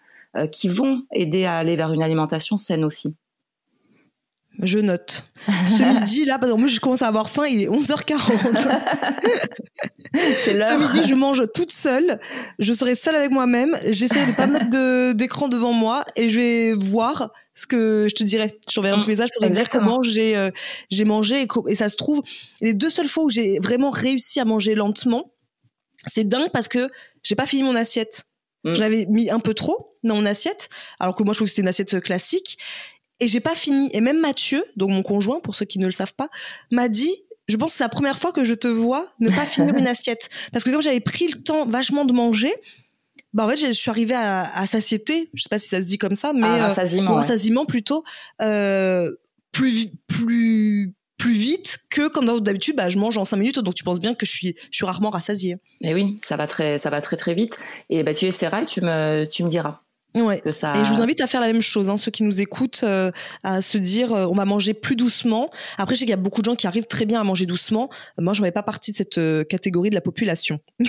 [0.50, 3.14] qui vont aider à aller vers une alimentation saine aussi.
[4.60, 5.24] Je note.
[5.46, 8.80] Ce midi, là, parce que moi, je commence à avoir faim, il est 11h40.
[10.44, 10.68] C'est l'heure.
[10.68, 12.20] Ce midi, je mange toute seule.
[12.58, 13.76] Je serai seule avec moi-même.
[13.88, 18.22] J'essaie de pas mettre d'écran devant moi et je vais voir ce que je te
[18.22, 18.58] dirai.
[18.68, 20.50] Je t'enverrai un petit message pour te dire comment j'ai euh,
[20.90, 21.42] j'ai mangé.
[21.42, 22.22] Et, et, ça se trouve,
[22.60, 25.32] les deux seules fois où j'ai vraiment réussi à manger lentement,
[26.06, 26.88] c'est dingue parce que
[27.22, 28.24] j'ai pas fini mon assiette.
[28.64, 28.74] Mm.
[28.74, 30.68] J'avais mis un peu trop dans mon assiette,
[31.00, 32.58] alors que moi je trouve que c'était une assiette classique.
[33.20, 33.90] Et j'ai pas fini.
[33.92, 36.28] Et même Mathieu, donc mon conjoint, pour ceux qui ne le savent pas,
[36.70, 37.14] m'a dit
[37.48, 39.86] je pense que c'est la première fois que je te vois ne pas finir une
[39.86, 40.28] assiette.
[40.52, 42.52] Parce que comme j'avais pris le temps vachement de manger,
[43.34, 45.30] bah en fait, je suis arrivée à, à satiété.
[45.34, 46.68] Je sais pas si ça se dit comme ça, mais Ah, euh,
[47.10, 47.20] ouais.
[47.20, 48.04] rassasiement plutôt
[48.40, 49.10] euh,
[49.52, 53.84] plus plus plus vite que quand d'habitude bah, je mange en 5 minutes donc tu
[53.84, 55.56] penses bien que je suis je suis rarement rassasiée.
[55.80, 57.58] Mais oui, ça va très, ça va très très vite.
[57.90, 59.81] Et bah, tu essaieras et tu me, tu me diras
[60.14, 60.40] Ouais.
[60.40, 60.76] que ça.
[60.76, 63.10] Et je vous invite à faire la même chose, hein, ceux qui nous écoutent, euh,
[63.44, 65.48] à se dire euh, on va manger plus doucement.
[65.78, 67.46] Après, je sais qu'il y a beaucoup de gens qui arrivent très bien à manger
[67.46, 67.88] doucement.
[68.18, 70.58] Euh, Moi, je ne fais pas partie de cette euh, catégorie de la population.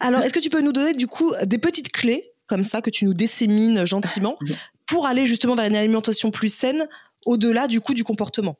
[0.00, 2.90] Alors, est-ce que tu peux nous donner du coup des petites clés comme ça que
[2.90, 4.36] tu nous dissémines gentiment
[4.86, 6.88] pour aller justement vers une alimentation plus saine
[7.24, 8.56] au-delà du coup du comportement?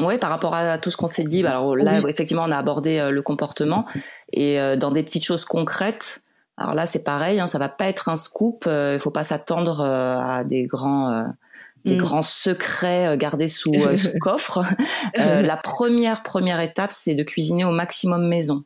[0.00, 2.10] Oui, par rapport à tout ce qu'on s'est dit, bah, alors là, Oui.
[2.10, 3.86] effectivement, on a abordé le comportement
[4.32, 6.22] et dans des petites choses concrètes.
[6.56, 8.64] Alors là, c'est pareil, hein, ça va pas être un scoop.
[8.66, 11.24] euh, Il faut pas s'attendre euh, à des grands, euh,
[11.84, 11.98] des Mm.
[11.98, 14.62] grands secrets euh, gardés sous, euh, sous coffre.
[15.18, 18.64] Euh, la première première étape, c'est de cuisiner au maximum maison.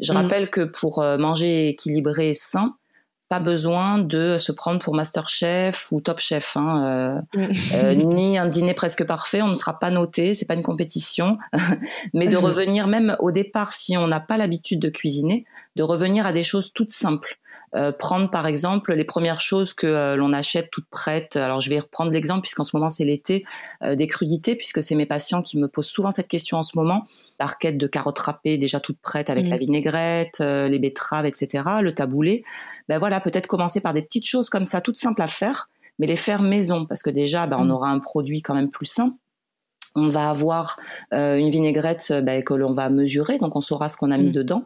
[0.00, 0.16] Je Mm.
[0.16, 2.74] rappelle que pour euh, manger équilibré et sain,
[3.30, 6.56] pas besoin de se prendre pour Masterchef ou Top Chef.
[6.56, 7.40] Hein, euh,
[7.74, 11.38] euh, ni un dîner presque parfait, on ne sera pas noté, c'est pas une compétition,
[12.12, 15.44] mais de revenir même au départ si on n'a pas l'habitude de cuisiner,
[15.76, 17.38] de revenir à des choses toutes simples.
[17.76, 21.36] Euh, prendre par exemple les premières choses que euh, l'on achète toutes prêtes.
[21.36, 23.44] Alors je vais reprendre l'exemple puisqu'en ce moment c'est l'été
[23.84, 26.76] euh, des crudités puisque c'est mes patients qui me posent souvent cette question en ce
[26.76, 27.06] moment.
[27.38, 29.50] L'arquette de carottes râpées déjà toute prête avec Mhm.
[29.52, 31.62] la vinaigrette, euh, les betteraves, etc.
[31.80, 32.42] Le taboulé.
[32.88, 35.68] Ben voilà, peut-être commencer par des petites choses comme ça, toutes simples à faire,
[36.00, 37.70] mais les faire maison parce que déjà ben, on Mhm.
[37.70, 39.14] aura un produit quand même plus sain.
[39.96, 40.78] On va avoir
[41.12, 44.18] euh, une vinaigrette euh, ben, que l'on va mesurer, donc on saura ce qu'on a
[44.18, 44.32] mis Mm.
[44.32, 44.64] dedans.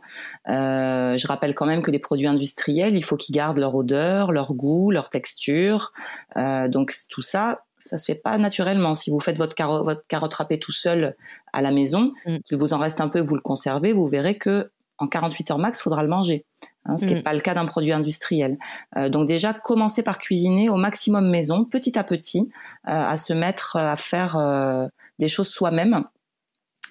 [0.49, 4.33] Euh, je rappelle quand même que les produits industriels, il faut qu'ils gardent leur odeur,
[4.33, 5.93] leur goût, leur texture.
[6.37, 8.95] Euh, donc tout ça, ça se fait pas naturellement.
[8.95, 11.17] Si vous faites votre, caro- votre carotte râpée tout seul
[11.53, 12.37] à la maison, Mm.
[12.45, 15.59] qu'il vous en reste un peu, vous le conservez, vous verrez que en 48 heures
[15.59, 16.45] max, faudra le manger.
[16.87, 17.25] Hein, ce qui n'est Mm.
[17.25, 18.59] pas le cas d'un produit industriel.
[18.97, 22.51] Euh, donc déjà, commencer par cuisiner au maximum maison, petit à petit,
[22.87, 24.87] euh, à se mettre euh, à faire euh,
[25.18, 26.05] des choses soi-même.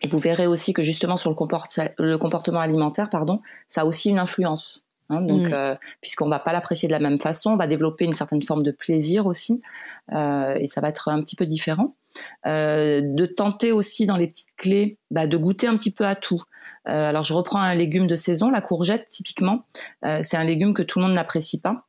[0.02, 1.68] Et vous verrez aussi que justement sur le, comport-
[2.00, 4.88] le comportement alimentaire, pardon, ça a aussi une influence.
[5.10, 5.22] hein.
[5.22, 5.54] donc, Mm.
[5.54, 8.64] euh, puisqu'on va pas l'apprécier de la même façon, on va développer une certaine forme
[8.64, 9.62] de plaisir aussi,
[10.12, 11.94] euh, et ça va être un petit peu différent.
[12.46, 16.16] Euh, de tenter aussi dans les petites clés, bah, de goûter un petit peu à
[16.16, 16.42] tout.
[16.88, 19.66] Euh, alors je reprends un légume de saison, la courgette typiquement,
[20.06, 21.88] euh, c'est un légume que tout le monde n'apprécie pas.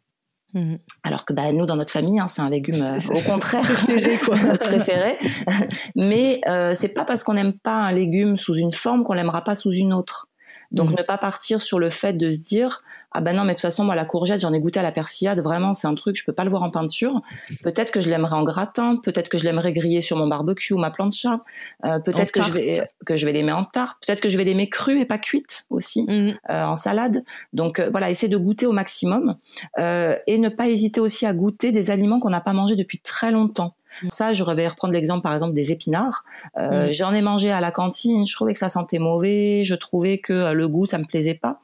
[0.54, 0.78] Mhm.
[1.02, 4.18] Alors que bah, nous, dans notre famille, hein, c'est un légume euh, au contraire Préféré,
[4.18, 4.37] quoi.
[4.58, 5.18] préféré.
[5.96, 9.42] Mais euh, c'est pas parce qu'on n'aime pas un légume sous une forme qu'on l'aimera
[9.42, 10.28] pas sous une autre.
[10.70, 10.96] Donc Mhm.
[10.98, 12.82] ne pas partir sur le fait de se dire
[13.14, 14.92] ah ben non mais de toute façon moi la courgette j'en ai goûté à la
[14.92, 17.22] persillade vraiment c'est un truc je peux pas le voir en peinture
[17.62, 20.79] peut-être que je l'aimerais en gratin peut-être que je l'aimerais griller sur mon barbecue ou
[20.79, 21.40] ma plancha
[21.85, 24.44] euh, peut-être que je vais que je vais l'aimer en tarte peut-être que je vais
[24.44, 26.35] l'aimer crue et pas cuite aussi Mhm.
[26.50, 27.24] euh, en salade.
[27.53, 29.37] Donc euh, voilà, essayer de goûter au maximum
[29.79, 32.98] euh, et ne pas hésiter aussi à goûter des aliments qu'on n'a pas mangés depuis
[32.98, 33.74] très longtemps.
[34.11, 36.24] Ça, je vais reprendre l'exemple par exemple des épinards.
[36.59, 36.92] Euh, Mm.
[36.92, 40.33] J'en ai mangé à la cantine, je trouvais que ça sentait mauvais, je trouvais que
[40.33, 41.61] euh, le goût ça me plaisait pas.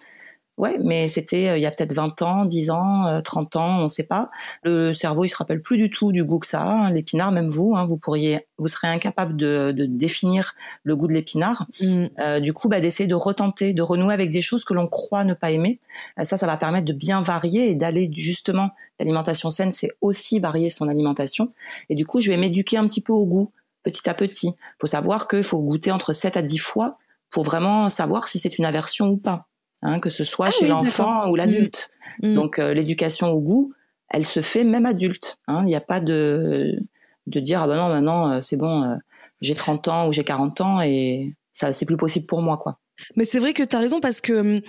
[0.61, 3.79] Ouais, mais c'était euh, il y a peut-être 20 ans, 10 ans, euh, 30 ans,
[3.83, 4.29] on sait pas.
[4.63, 6.65] Le cerveau, il se rappelle plus du tout du goût que ça a.
[6.67, 6.91] hein.
[6.93, 11.15] L'épinard, même vous, hein, vous pourriez, vous serez incapable de, de définir le goût de
[11.15, 11.67] l'épinard.
[11.81, 12.11] Mhm.
[12.19, 15.25] Euh, du coup, bah, d'essayer de retenter, de renouer avec des choses que l'on croit
[15.25, 15.81] ne pas aimer.
[16.19, 18.69] Euh, ça, ça va permettre de bien varier et d'aller justement.
[18.99, 21.55] L'alimentation saine, c'est aussi varier son alimentation.
[21.89, 23.51] Et du coup, je vais m'éduquer un petit peu au goût,
[23.83, 24.49] petit à petit.
[24.49, 26.99] Il faut savoir qu'il faut goûter entre 7 à 10 fois
[27.31, 29.47] pour vraiment savoir si c'est une aversion ou pas.
[29.83, 31.91] Hein, que ce soit Ah chez oui, l'enfant ou l'adulte.
[32.23, 32.35] Mhm.
[32.35, 33.73] Donc, euh, l'éducation au goût,
[34.11, 35.39] elle se fait même adulte.
[35.47, 35.61] hein.
[35.63, 36.79] Il n'y a pas de,
[37.27, 38.97] de dire, ah ben non, maintenant, euh, c'est bon, euh,
[39.41, 42.79] j'ai 30 ans ou j'ai 40 ans et ça, c'est plus possible pour moi, quoi.
[43.17, 44.61] Mais c'est vrai que tu as raison parce que hum,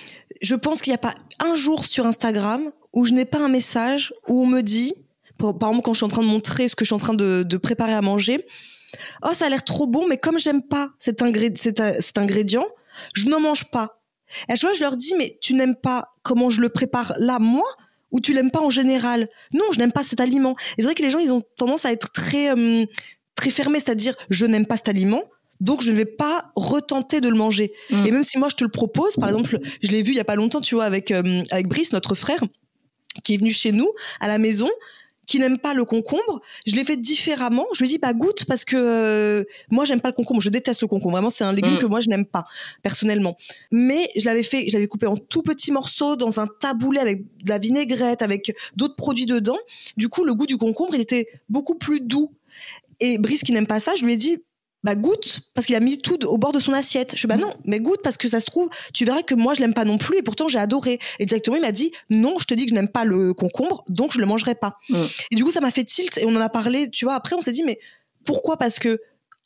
[0.41, 3.50] je pense qu'il n'y a pas un jour sur Instagram où je n'ai pas un
[3.50, 4.93] message où on me dit,
[5.38, 7.00] par par exemple quand je suis en train de montrer ce que je suis en
[7.00, 8.45] train de, de préparer à manger,
[9.24, 12.65] oh ça a l'air trop bon, mais comme j'aime pas cet, ingré- cet, cet ingrédient,
[13.13, 14.00] je n'en mange pas.
[14.50, 17.13] Et à chaque fois je leur dis, mais tu n'aimes pas comment je le prépare
[17.17, 17.67] là, moi
[18.12, 19.30] ou tu l'aimes pas en général?
[19.54, 20.56] Non, je n'aime pas cet aliment.
[20.78, 22.86] Et c'est vrai que les gens, ils ont tendance à être très, hum,
[23.36, 25.24] très fermés, c'est-à-dire je n'aime pas cet aliment,
[25.60, 27.72] donc je ne vais pas retenter de le manger.
[27.89, 28.06] Mm.
[28.06, 30.20] Et même si moi je te le propose, par exemple, je l'ai vu il y
[30.20, 32.44] a pas longtemps, tu vois, avec euh, avec Brice, notre frère,
[33.24, 33.89] qui est venu chez nous
[34.20, 34.70] à la maison,
[35.32, 37.65] qui n'aime pas le concombre, je l'ai fait différemment.
[37.74, 40.50] Je lui ai dit bah goûte parce que euh, moi j'aime pas le concombre, je
[40.50, 41.13] déteste le concombre.
[41.13, 41.78] Vraiment c'est un légume mm.
[41.78, 42.44] que moi je n'aime pas
[42.84, 43.38] personnellement.
[43.72, 47.24] Mais je l'avais fait, je l'avais coupé en tout petits morceaux dans un taboulet avec
[47.46, 49.58] de la vinaigrette, avec d'autres produits dedans.
[49.96, 52.34] Du coup le goût du concombre il était beaucoup plus doux.
[53.00, 54.44] Et Brice qui n'aime pas ça, je lui ai dit
[54.84, 57.15] bah goûte parce qu'il a mis tout au bord de son assiette.
[57.15, 59.54] Je dis bah non, mais goûte parce que ça se trouve, tu verras que moi
[59.54, 61.00] je l'aime pas non plus et pourtant j'ai adoré.
[61.20, 63.84] Et directement il m'a dit non, je te dis que je n'aime pas le concombre,
[63.89, 64.78] donc je le mangerai pas.
[64.89, 65.04] Mm.
[65.32, 67.15] Et du coup ça m'a fait tilt et on en a parlé, tu vois.
[67.15, 67.80] Après on s'est dit mais
[68.26, 68.58] pourquoi?
[68.58, 69.00] Parce que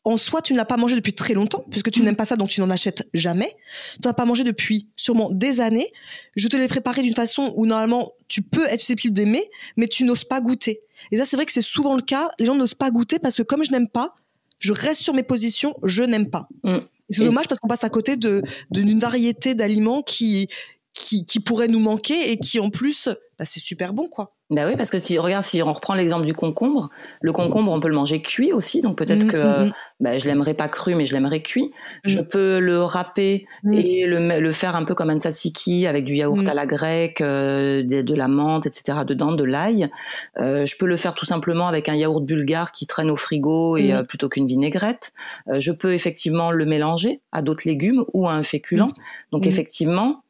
[0.07, 2.05] en soi, tu ne l'as pas mangé depuis très longtemps, puisque tu mm.
[2.05, 3.55] n'aimes pas ça, donc tu n'en achètes jamais.
[3.95, 5.91] Tu n'as pas mangé depuis sûrement des années.
[6.35, 10.03] Je te l'ai préparé d'une façon où normalement tu peux être susceptible d'aimer, mais tu
[10.03, 10.81] n'oses pas goûter.
[11.11, 12.29] Et ça, c'est vrai que c'est souvent le cas.
[12.37, 14.13] Les gens n'osent pas goûter parce que comme je n'aime pas,
[14.57, 16.47] je reste sur mes positions, je n'aime pas.
[16.63, 16.77] Mm.
[17.09, 18.41] C'est dommage parce qu'on passe à côté de
[18.71, 20.47] d'une variété d'aliments qui,
[20.93, 24.34] qui qui pourraient nous manquer et qui en plus, bah, c'est super bon quoi.
[24.51, 27.79] Bah oui, parce que si regarde, si on reprend l'exemple du concombre, le concombre, on
[27.79, 29.71] peut le manger cuit aussi, donc peut-être mm, que mm, mm.
[30.01, 31.71] bah, je l'aimerais pas cru, mais je l'aimerais cuit.
[32.03, 36.13] Je peux le râper et le, le faire un peu comme un tzatziki avec du
[36.13, 38.99] yaourt à la grecque, euh, de, la menthe, etc.
[39.07, 39.89] dedans, de l'ail.
[40.37, 43.77] Euh, je peux le faire tout simplement avec un yaourt bulgare qui traîne au frigo
[43.77, 45.13] et euh, plutôt qu'une vinaigrette.
[45.47, 48.93] Euh, je peux effectivement le mélanger à d'autres légumes ou à un féculent.
[49.31, 50.21] Donc effectivement,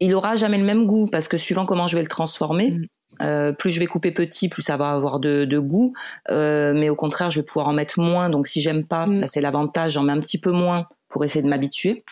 [0.00, 2.80] il aura jamais le même goût parce que suivant comment je vais le transformer,
[3.22, 5.94] euh, plus je vais couper petit, plus ça va avoir de, de goût.
[6.30, 8.30] Euh, mais au contraire, je vais pouvoir en mettre moins.
[8.30, 9.26] Donc si j'aime pas, mm.
[9.28, 12.04] c'est l'avantage, j'en mets un petit peu moins pour essayer de m'habituer.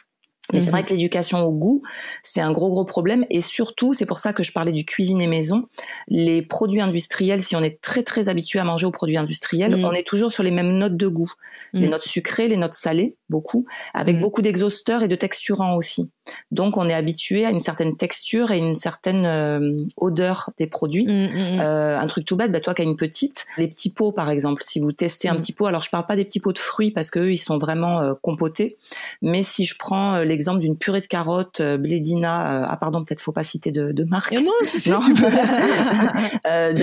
[0.52, 0.86] Mais c'est vrai mhm.
[0.86, 1.82] que l'éducation au goût,
[2.22, 5.26] c'est un gros gros problème et surtout, c'est pour ça que je parlais du cuisiner
[5.26, 5.68] maison.
[6.08, 9.84] Les produits industriels, si on est très très habitué à manger aux produits industriels, mhm.
[9.84, 11.32] on est toujours sur les mêmes notes de goût,
[11.72, 11.90] les mhm.
[11.90, 16.10] notes sucrées, les notes salées, beaucoup, avec beaucoup d'exhausteurs et de texturants aussi.
[16.52, 21.06] Donc on est habitué à une certaine texture et une certaine euh, odeur des produits.
[21.08, 24.30] Euh, un truc tout bête, bah, toi qui as une petite, les petits pots par
[24.30, 26.58] exemple, si vous testez un petit pot, alors je parle pas des petits pots de
[26.58, 28.76] fruits parce que ils sont vraiment euh, compotés,
[29.22, 32.66] mais si je prends l'exemple d'une purée de carottes Blédina.
[32.68, 34.32] Ah pardon, peut-être faut pas citer de, de marque.
[34.32, 35.22] non, si, non tu peux.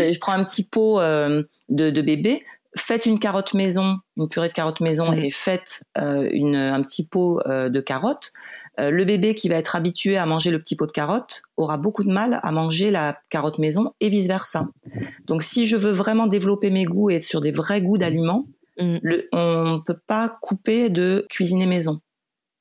[0.10, 2.44] Je prends un petit pot de, de, bébé.
[2.78, 7.42] Faites une carotte maison, une purée de carottes maison, et faites une, un petit pot
[7.46, 8.32] de carottes.
[8.78, 12.04] le bébé qui va être habitué à manger le petit pot de carottes aura beaucoup
[12.04, 14.68] de mal à manger la carotte maison et vice versa.
[15.26, 18.46] Donc si je veux vraiment développer mes goûts et être sur des vrais goûts d'aliments,
[18.80, 18.98] mm.
[19.32, 22.02] on ne peut pas couper de cuisiner maison.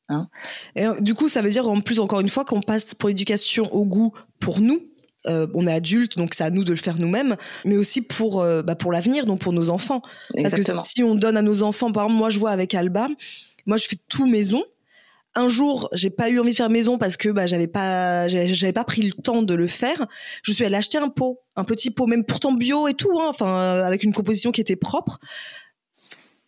[0.08, 0.28] Hein.
[0.74, 3.08] et euh, du coup, ça veut dire en plus encore une fois qu'on passe pour
[3.08, 4.80] l'éducation au goût pour nous.
[5.26, 8.40] Euh, on est adultes, donc c'est à nous de le faire nous-mêmes, mais aussi pour
[8.40, 10.00] euh, bah, pour l'avenir, donc pour nos enfants.
[10.34, 13.08] Parce que si on donne à nos enfants, par exemple, moi je vois avec Alba,
[13.66, 14.62] moi je fais tout maison.
[15.34, 18.72] Un jour, j'ai pas eu envie de faire maison parce que bah, j'avais pas j'avais
[18.72, 20.06] pas pris le temps de le faire.
[20.42, 23.26] Je suis allée acheter un pot, un petit pot, même pourtant bio et tout, hein,
[23.28, 25.18] enfin avec une composition qui était propre.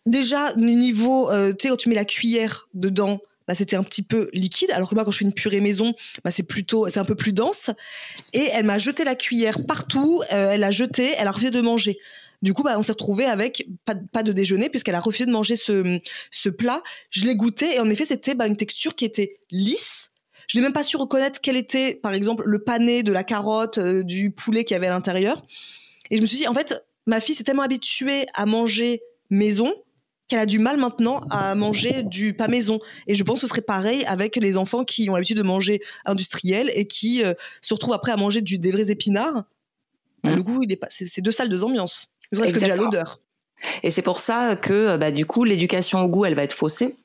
[0.05, 3.19] Déjà, niveau, tu sais, quand tu mets la cuillère dedans,
[3.51, 5.93] bah, c'était un petit peu liquide, alors que moi, quand je fais une purée maison,
[6.23, 7.69] bah, c'est plutôt, c'est un peu plus dense.
[8.31, 11.59] Et elle m'a jeté la cuillère partout, euh, elle a jeté, elle a refusé de
[11.59, 11.97] manger.
[12.41, 15.57] Du coup, bah, on s'est retrouvé avec pas, de déjeuner puisqu'elle a refusé de manger
[15.57, 15.99] ce,
[16.47, 16.81] plat.
[17.09, 20.11] Je l'ai goûté et en effet, c'était une texture qui était lisse.
[20.47, 23.79] Je n'ai même pas su reconnaître quel était, par exemple, le pané de la carotte,
[23.79, 25.45] euh, du poulet qu'il y avait à l'intérieur.
[26.09, 29.73] Et je me suis dit, en fait, ma fille s'est tellement habituée à manger maison
[30.31, 32.79] qu'elle a du mal maintenant à manger du pas maison.
[33.07, 35.81] Et je pense que ce serait pareil avec les enfants qui ont l'habitude de manger
[36.05, 39.43] industriel et qui euh, se retrouvent après à manger du, des vrais épinards.
[40.23, 40.35] Bah, mmh.
[40.35, 42.13] Le goût, il est pas, c'est deux salles, deux ambiances.
[42.31, 43.19] Est-ce que déjà l'odeur.
[43.83, 46.95] Et c'est pour ça que, bah, du coup, l'éducation au goût, elle va être faussée.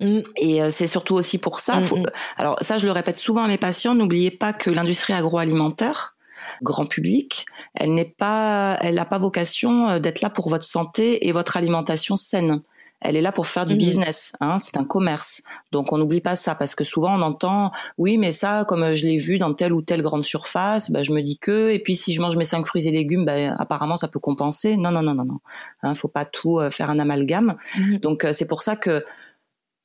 [0.00, 0.20] Mmh.
[0.36, 1.76] Et euh, c'est surtout aussi pour ça.
[1.76, 2.04] Mmh,
[2.36, 3.94] alors ça, je le répète souvent à mes patients.
[3.94, 6.16] N'oubliez pas que l'industrie agroalimentaire,
[6.62, 11.26] grand public, elle n'est pas, elle n'a pas vocation euh, d'être là pour votre santé
[11.26, 12.62] et votre alimentation saine
[13.04, 13.78] elle est là pour faire du mmh.
[13.78, 14.32] business.
[14.40, 15.42] Hein, c'est un commerce.
[15.70, 19.06] Donc on n'oublie pas ça parce que souvent on entend oui mais ça comme je
[19.06, 21.96] l'ai vu dans telle ou telle grande surface, bah, je me dis que et puis
[21.96, 24.76] si je mange mes cinq fruits et légumes, bah, apparemment ça peut compenser.
[24.76, 25.38] Non non non non non.
[25.82, 27.56] Hein, faut pas tout euh, faire un amalgame.
[27.78, 27.98] Mmh.
[27.98, 29.04] Donc euh, c'est pour ça que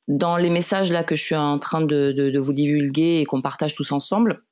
[0.09, 3.43] dans les messages là que je suis en train de, de, vous divulguer et qu'on
[3.43, 4.43] partage tous ensemble,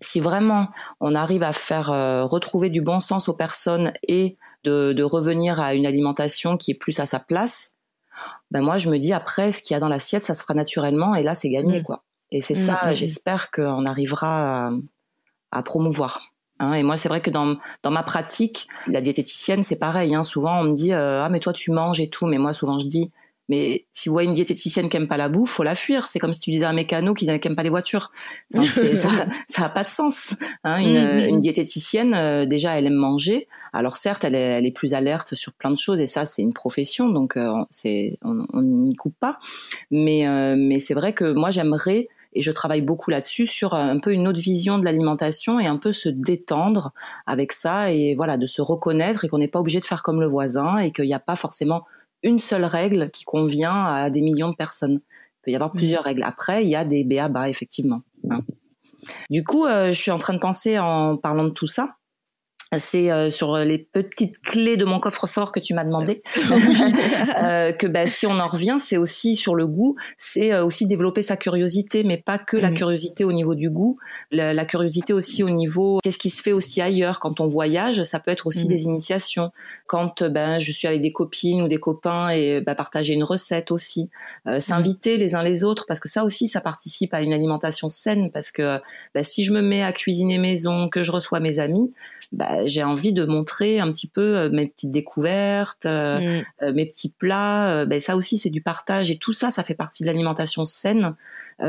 [0.00, 0.68] si vraiment
[1.00, 5.60] on arrive à faire euh, retrouver du bon sens aux personnes et de, de, revenir
[5.60, 7.71] à une alimentation qui est plus à sa place,
[8.52, 10.52] ben moi je me dis après ce qu'il y a dans l'assiette ça se fera
[10.52, 11.82] naturellement et là c'est gagné mm.
[11.82, 12.04] quoi.
[12.30, 14.70] Et c'est mm, ça, mm, j'espère qu'on arrivera
[15.50, 16.22] à, promouvoir.
[16.60, 16.74] Hein.
[16.74, 20.14] et moi, c'est vrai que dans, dans ma pratique, la diététicienne, c'est pareil.
[20.14, 20.22] Hein.
[20.22, 22.78] Souvent, on me dit euh, ah mais toi tu manges et tout, mais moi souvent
[22.78, 23.10] je dis
[23.52, 26.06] Mais si vous voyez une diététicienne qui aime pas la bouffe, faut la fuir.
[26.06, 28.08] C'est comme si tu disais à un mécano qui n'aime pas les voitures.
[28.54, 30.36] ça, ça a pas de sens.
[30.64, 30.78] Hein.
[30.78, 31.28] Une, mm-hmm.
[31.28, 33.48] une, diététicienne, euh, déjà, elle aime manger.
[33.74, 36.40] Alors certes, elle est, elle est, plus alerte sur plein de choses et ça, c'est
[36.40, 39.38] une profession, donc euh, c'est on n'y coupe pas.
[39.90, 43.98] Mais euh, mais c'est vrai que moi, j'aimerais et je travaille beaucoup là-dessus sur un
[43.98, 46.92] peu une autre vision de l'alimentation et un peu se détendre
[47.26, 50.20] avec ça et voilà de se reconnaître et qu'on n'est pas obligé de faire comme
[50.20, 51.84] le voisin et qu'il n'y a pas forcément
[52.22, 55.00] une seule règle qui convient à des millions de personnes.
[55.02, 55.78] Il peut y avoir mmh.
[55.78, 56.22] plusieurs règles.
[56.22, 58.02] Après, il y a des BABA effectivement.
[58.30, 58.40] Hein.
[59.30, 61.96] Du coup, euh, je suis en train de penser en parlant de tout ça
[62.78, 66.22] c'est euh, sur les petites clés de mon coffre-fort que tu m'as demandé.
[67.42, 69.96] Euh, que bah, si on en revient c'est aussi sur le goût.
[70.16, 72.74] C'est euh, aussi développer sa curiosité mais pas que la mmh.
[72.74, 73.98] curiosité au niveau du goût.
[74.30, 78.02] La, curiosité aussi au niveau qu'est-ce qui se fait aussi ailleurs quand on voyage.
[78.04, 78.68] Ça peut être aussi mmh.
[78.68, 79.50] des initiations.
[79.86, 83.70] Quand ben je suis avec des copines ou des copains et bah, partager une recette
[83.70, 84.08] aussi.
[84.44, 84.60] Mmh.
[84.60, 88.30] s'inviter les uns les autres parce que ça aussi ça participe à une alimentation saine.
[88.30, 88.78] Parce que
[89.14, 91.92] bah, si je me mets à cuisiner maison que je reçois mes amis
[92.32, 96.44] bah, j'ai envie de montrer un petit peu euh, mes petites découvertes, euh, mm.
[96.62, 97.84] euh, mes petits plats.
[97.84, 101.14] Ben, ça aussi, c'est du partage et tout ça, ça fait partie de l'alimentation saine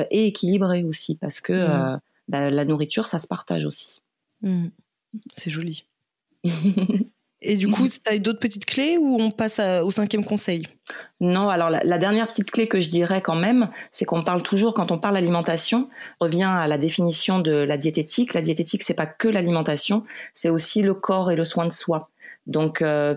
[0.10, 2.00] et équilibrée aussi parce que mm.
[2.30, 4.02] bah, la nourriture, ça se partage aussi.
[4.42, 4.68] Mm.
[5.32, 5.86] C'est joli.
[7.44, 10.68] Et du coup, tu as d'autres petites clés ou on passe au cinquième conseil?
[11.20, 14.74] Non, alors la, dernière petite clé que je dirais quand même, c'est qu'on parle toujours,
[14.74, 15.90] quand on parle alimentation,
[16.20, 18.34] on revient à la définition de la diététique.
[18.34, 22.10] La diététique, c'est pas que l'alimentation, c'est aussi le corps et le soin de soi.
[22.48, 23.16] Donc, euh,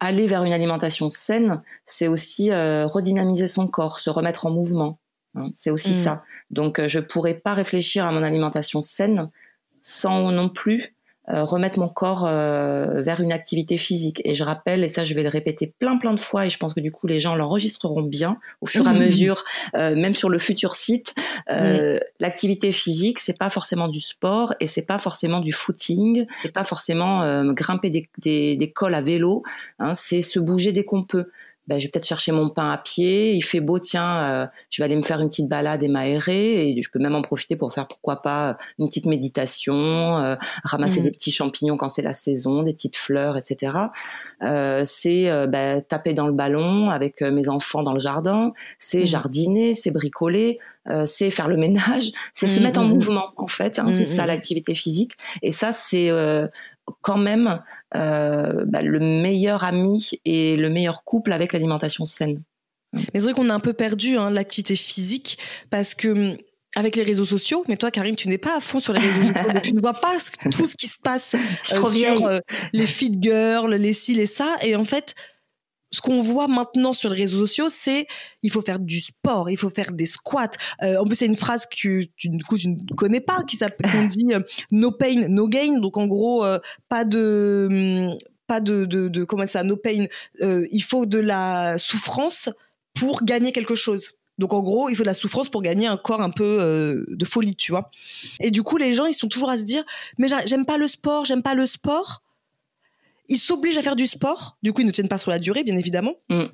[0.00, 5.00] aller vers une alimentation saine, c'est aussi euh, redynamiser son corps, se remettre en mouvement.
[5.34, 5.50] Hein.
[5.52, 6.04] c'est aussi mm.
[6.04, 6.22] ça.
[6.50, 9.30] Donc, euh, je pourrais pas réfléchir à mon alimentation saine
[9.82, 10.94] sans non plus
[11.30, 14.20] remettre mon corps euh, vers une activité physique.
[14.24, 16.58] Et je rappelle, et ça je vais le répéter plein plein de fois, et je
[16.58, 19.44] pense que du coup les gens l'enregistreront bien au fur et à mesure,
[19.76, 21.14] euh, même sur le futur site.
[22.20, 26.64] L'activité physique, c'est pas forcément du sport et c'est pas forcément du footing, c'est pas
[26.64, 29.42] forcément grimper des, des, des, cols à vélo.
[29.78, 31.30] Hein, c'est se bouger dès qu'on peut
[31.68, 33.34] ben, je vais peut-être chercher mon pain à pied.
[33.34, 36.66] Il fait beau, tiens, euh, je vais aller me faire une petite balade et m'aérer.
[36.66, 41.00] Et je peux même en profiter pour faire, pourquoi pas, une petite méditation, euh, ramasser
[41.00, 41.02] mmh.
[41.02, 43.72] des petits champignons quand c'est la saison, des petites fleurs, etc.
[44.42, 48.52] Euh, c'est ben, taper dans le ballon avec mes enfants dans le jardin.
[48.78, 49.06] C'est mmh.
[49.06, 50.58] jardiner, c'est bricoler,
[51.04, 53.78] c'est faire le ménage, c'est se mmh, mettre en mouvement en fait.
[53.78, 55.12] Hein, c'est ça l'activité physique.
[55.42, 56.10] Et ça, c'est
[57.02, 57.60] quand même
[57.94, 62.42] euh, bah, le meilleur ami et le meilleur couple avec l'alimentation saine.
[62.92, 65.38] Mais c'est vrai qu'on a un peu perdu hein, l'activité physique
[65.70, 66.36] parce que hum,
[66.76, 69.26] avec les réseaux sociaux, mais toi, Karine, tu n'es pas à fond sur les réseaux
[69.34, 70.16] sociaux, tu ne vois pas
[70.52, 72.38] tout ce qui se passe euh, sur euh,
[72.72, 75.14] les feed girls, les ci, les ça, et en fait,
[75.90, 78.06] ce qu'on voit maintenant sur les réseaux sociaux, c'est
[78.42, 80.50] il faut faire du sport, il faut faire des squats.
[80.82, 83.56] Euh, en plus, c'est une phrase que tu, du coup, tu ne connais pas, qui
[83.56, 85.78] s'appelle, on dit euh, no pain, no gain.
[85.80, 86.58] Donc, en gros, euh,
[86.88, 88.10] pas de,
[88.46, 90.06] pas de, de, de, comment ça, no pain.
[90.40, 92.48] il faut de la souffrance
[92.94, 94.12] pour gagner quelque chose.
[94.38, 97.24] Donc en gros, il faut de la souffrance pour gagner un corps un peu de
[97.24, 97.90] folie, tu vois.
[98.38, 99.82] Et du coup, les gens, ils sont toujours à se dire,
[100.16, 102.22] mais j'aime pas le sport, j'aime pas le sport
[103.28, 104.58] ils s'obligent à faire du sport.
[104.62, 106.14] Du coup, ils ne tiennent pas sur la durée, bien évidemment.
[106.28, 106.44] Mm.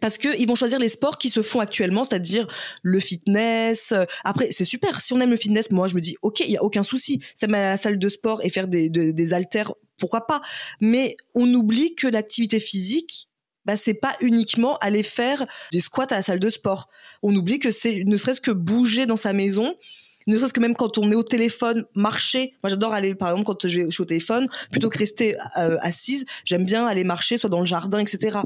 [0.00, 2.46] Parce qu'ils vont choisir les sports qui se font actuellement, c'est-à-dire
[2.82, 3.92] le fitness.
[4.24, 5.00] Après, c'est super.
[5.00, 7.20] Si on aime le fitness, moi, je me dis, OK, il y a aucun souci.
[7.34, 10.40] Ça met à la salle de sport et faire des, des, haltères, pourquoi pas.
[10.80, 13.28] Mais on oublie que l'activité physique,
[13.64, 16.88] bah, c'est pas uniquement aller faire des squats à la salle de sport.
[17.22, 19.76] On oublie que c'est ne serait-ce que bouger dans sa maison,
[20.26, 22.54] ne serait-ce que même quand on est au téléphone, marcher.
[22.62, 26.24] Moi, j'adore aller, par exemple, quand je, suis au téléphone, plutôt que rester euh, assise,
[26.44, 28.38] j'aime bien aller marcher, soit dans le jardin, etc.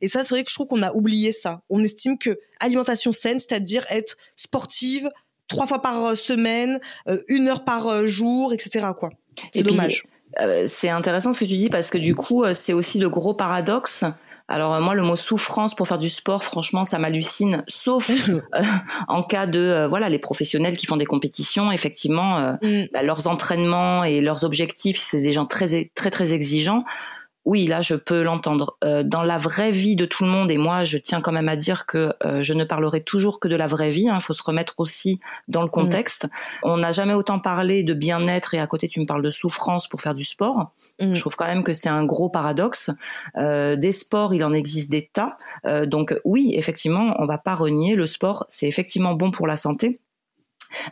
[0.00, 1.62] Et ça, c'est vrai que je trouve qu'on a oublié ça.
[1.70, 5.10] On estime que alimentation saine, c'est-à-dire être sportive
[5.48, 8.86] trois fois par euh, semaine, euh, une heure par jour, etc.
[8.96, 9.10] Quoi.
[9.52, 10.04] C'est dommage.
[10.66, 14.04] c'est intéressant ce que tu dis parce que du coup, c'est aussi le gros paradoxe
[14.46, 17.64] alors euh, moi, le mot souffrance pour faire du sport, franchement, ça m'hallucine.
[17.66, 18.62] Sauf euh,
[19.08, 22.86] en cas de euh, voilà les professionnels qui font des compétitions, effectivement, mm.
[22.92, 26.84] bah, leurs entraînements et leurs objectifs, c'est des gens très très très exigeants
[27.44, 28.76] oui, là, je peux l'entendre.
[28.84, 31.48] Euh, dans la vraie vie de tout le monde, et moi, je tiens quand même
[31.48, 34.04] à dire que euh, je ne parlerai toujours que de la vraie vie.
[34.04, 35.70] Il hein, faut se remettre aussi dans le mm.
[35.70, 36.26] contexte.
[36.62, 39.88] On n'a jamais autant parlé de bien-être et à côté, tu me parles de souffrance
[39.88, 40.72] pour faire du sport.
[41.00, 41.14] Mm.
[41.14, 42.90] Je trouve quand même que c'est un gros paradoxe.
[43.36, 45.36] Euh, des sports, il en existe des tas.
[45.86, 48.46] donc oui, effectivement, on va pas renier le sport.
[48.48, 50.00] C'est effectivement bon pour la santé.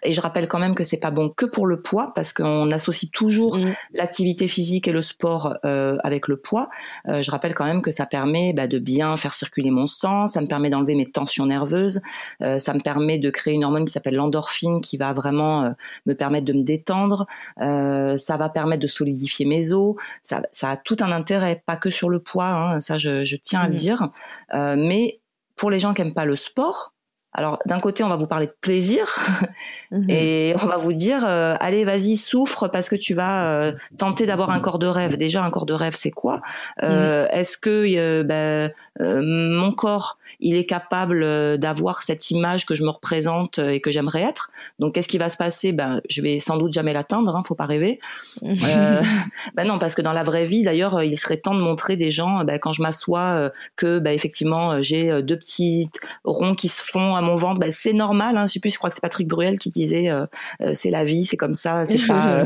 [0.02, 2.70] Et je rappelle quand même que c'est pas bon que pour le poids parce qu'on
[2.70, 3.72] associe toujours mm.
[3.94, 6.68] l'activité physique et le sport euh, avec le poids.
[7.08, 10.26] Euh, je rappelle quand même que ça permet bah, de bien faire circuler mon sang,
[10.26, 12.00] ça me permet d'enlever mes tensions nerveuses,
[12.42, 15.70] euh, ça me permet de créer une hormone qui s'appelle l'endorphine qui va vraiment euh,
[16.06, 17.26] me permettre de me détendre,
[17.60, 21.76] euh, ça va permettre de solidifier mes os, ça, ça, a tout un intérêt, pas
[21.76, 23.76] que sur le poids, hein, ça je, je, tiens à le mm.
[23.76, 24.08] dire,
[24.52, 25.20] mais
[25.56, 26.94] pour les gens qui aiment pas le sport,
[27.34, 29.16] alors d'un côté, on va vous parler de plaisir
[29.90, 30.10] mhm.
[30.10, 34.26] et on va vous dire euh, allez, vas-y, souffre parce que tu vas euh, tenter
[34.26, 35.16] d'avoir un corps de rêve.
[35.16, 36.42] Déjà, un corps de rêve, c'est quoi?
[36.82, 37.30] Euh, mhm.
[37.32, 38.70] Est-ce que ben,
[39.00, 44.22] mon corps, il est capable d'avoir cette image que je me représente et que j'aimerais
[44.22, 44.50] être?
[44.78, 45.72] Donc, qu'est-ce qui va se passer?
[45.72, 47.34] Ben, je vais sans doute jamais l'atteindre.
[47.34, 47.98] Hein, faut pas rêver.
[48.42, 52.10] ben non, parce que dans la vraie vie, d'ailleurs, il serait temps de montrer des
[52.10, 55.88] gens ben, quand je m'assois que ben, effectivement, j'ai deux petits
[56.24, 58.36] ronds qui se font mon ventre, bah, c'est normal.
[58.36, 60.26] Hein, je sais plus, je crois que c'est Patrick Bruel qui disait euh,
[60.60, 62.44] euh, c'est la vie, c'est comme ça, c'est pas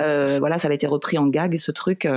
[0.00, 2.08] euh, voilà, ça avait été repris en gag ce truc.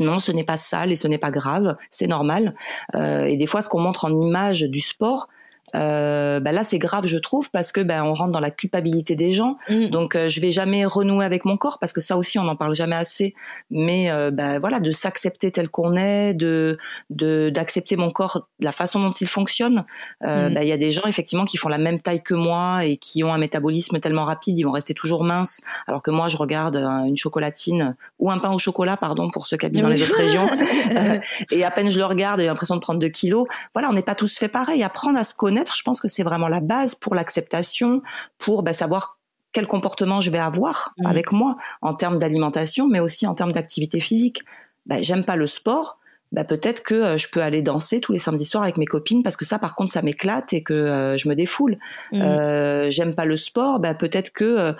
[0.00, 2.54] Non, ce n'est pas sale et ce n'est pas grave, c'est normal.
[2.94, 5.28] et des fois, ce qu'on montre en image du sport,
[5.74, 9.16] euh, bah là c'est grave je trouve parce que ben on rentre dans la culpabilité
[9.16, 9.56] des gens.
[9.68, 9.88] Mm.
[9.88, 12.56] donc euh, je vais jamais renouer avec mon corps parce que ça aussi on n'en
[12.56, 13.34] parle jamais assez.
[13.70, 16.78] Mais euh, ben voilà de s'accepter tel qu'on est de
[17.10, 19.84] de d'accepter mon corps la façon dont il fonctionne.
[20.22, 20.54] Euh, mm.
[20.54, 22.96] ben, il y a des gens effectivement qui font la même taille que moi et
[22.96, 25.60] qui ont un métabolisme tellement rapide ils vont rester toujours minces.
[25.86, 29.56] Alors que moi je regarde une chocolatine ou un pain au chocolat pardon pour ceux
[29.56, 30.46] qui habitent dans les autres régions.
[31.50, 33.46] Et à peine je le regarde j'ai l'impression de prendre 2 kilos.
[33.72, 34.82] Voilà on n'est pas tous fait pareil.
[34.82, 38.02] Apprendre à se connaître je pense que c'est vraiment la base pour l'acceptation,
[38.38, 39.18] pour bah, savoir
[39.52, 41.06] quel comportement je vais avoir mmh.
[41.06, 44.42] avec moi en termes d'alimentation, mais aussi en termes d'activité physique.
[44.86, 45.98] Bah, j'aime pas le sport,
[46.32, 49.22] bah, peut-être que euh, je peux aller danser tous les samedis soirs avec mes copines
[49.22, 51.78] parce que ça, par contre, ça m'éclate et que euh, je me défoule.
[52.12, 52.20] Mmh.
[52.20, 54.74] Euh, j'aime pas le sport, peut-être que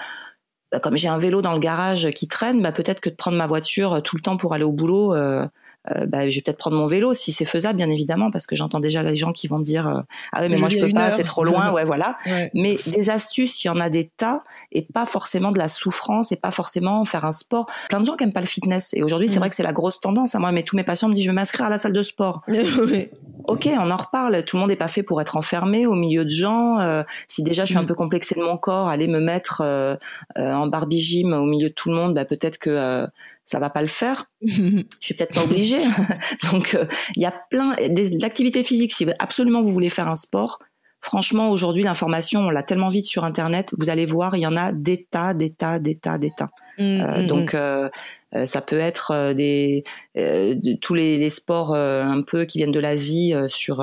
[0.81, 3.47] comme j'ai un vélo dans le garage qui traîne, bah, peut-être que de prendre ma
[3.47, 5.47] voiture tout le temps pour aller au boulot, euh,
[6.07, 8.81] bah, je vais peut-être prendre mon vélo si c'est faisable, bien évidemment, parce que j'entends
[8.81, 10.01] déjà les gens qui vont dire euh,
[10.33, 12.17] ah oui mais moi je peux pas, c'est trop loin, ouais voilà.
[12.55, 16.33] Mais des astuces, il y en a des tas et pas forcément de la souffrance
[16.33, 17.67] et pas forcément faire un sport.
[17.89, 19.41] Plein de gens qui aiment pas le fitness et aujourd'hui c'est mm.
[19.41, 20.35] vrai que c'est la grosse tendance.
[20.35, 22.03] À moi, mais tous mes patients me disent je vais m'inscrire à la salle de
[22.03, 22.43] sport.
[23.47, 24.43] Ok, on en reparle.
[24.45, 26.81] Tout le monde n'est pas fait pour être enfermé au milieu de gens.
[26.81, 27.87] Euh, si déjà je suis un mm.
[27.87, 29.97] peu complexé de mon corps, aller me mettre euh,
[30.39, 33.07] en Barbie gym au milieu de tout le monde, bah, peut-être que
[33.45, 34.31] ça va pas le faire.
[34.47, 35.81] je suis peut-être pas obligée.
[36.53, 36.87] Donc euh,
[37.17, 37.77] il y a plein
[38.13, 38.93] d'activités physiques.
[38.93, 40.59] Si absolument vous voulez faire un sport,
[41.01, 43.75] franchement aujourd'hui l'information on l'a tellement vite sur internet.
[43.79, 46.51] Vous allez voir, il y en a des tas, des tas, des tas, des tas.
[46.79, 47.59] Mmh, euh, mmh, donc mmh.
[47.59, 49.85] Euh, ça peut être des
[50.81, 53.81] tous les, les sports un peu qui viennent de l'Asie sur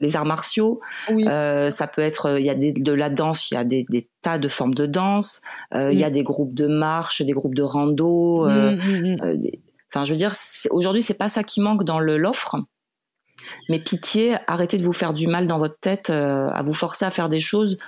[0.00, 0.80] les arts martiaux.
[1.08, 4.08] ça peut être il y a des, de la danse, il y a des, des
[4.20, 5.42] tas de formes de danse.
[5.72, 8.48] Il y a des groupes de marche, des groupes de rando.
[9.94, 10.34] Enfin, je veux dire,
[10.70, 12.56] aujourd'hui c'est pas ça qui manque dans l'offre.
[13.68, 17.10] Mais pitié, arrêtez de vous faire du mal dans votre tête, à vous forcer à
[17.10, 17.78] faire des choses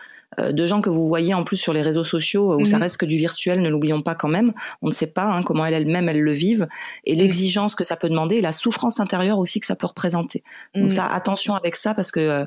[0.40, 2.82] euh, de gens que vous voyez en plus sur les réseaux sociaux où ça mhm.
[2.82, 4.52] reste que du virtuel, ne l'oublions pas quand même.
[4.82, 6.66] On ne sait pas hein, comment elles-mêmes elles le vivent
[7.04, 7.20] et mhm.
[7.20, 10.42] l'exigence que ça peut demander et la souffrance intérieure aussi que ça peut représenter.
[10.74, 10.90] Donc mhm.
[10.90, 12.44] ça, attention avec ça parce que euh,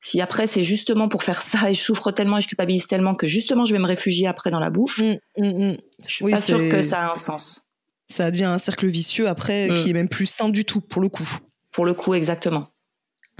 [0.00, 3.14] si après c'est justement pour faire ça et je souffre tellement et je culpabilise tellement
[3.14, 5.00] que justement je vais me réfugier après dans la bouffe,
[5.36, 7.69] je suis pas sûre que ça a un sens.
[8.10, 9.88] Ça devient un cercle vicieux après qui mm.
[9.88, 11.28] est même plus sain du tout pour le coup.
[11.72, 12.68] Pour le coup, exactement.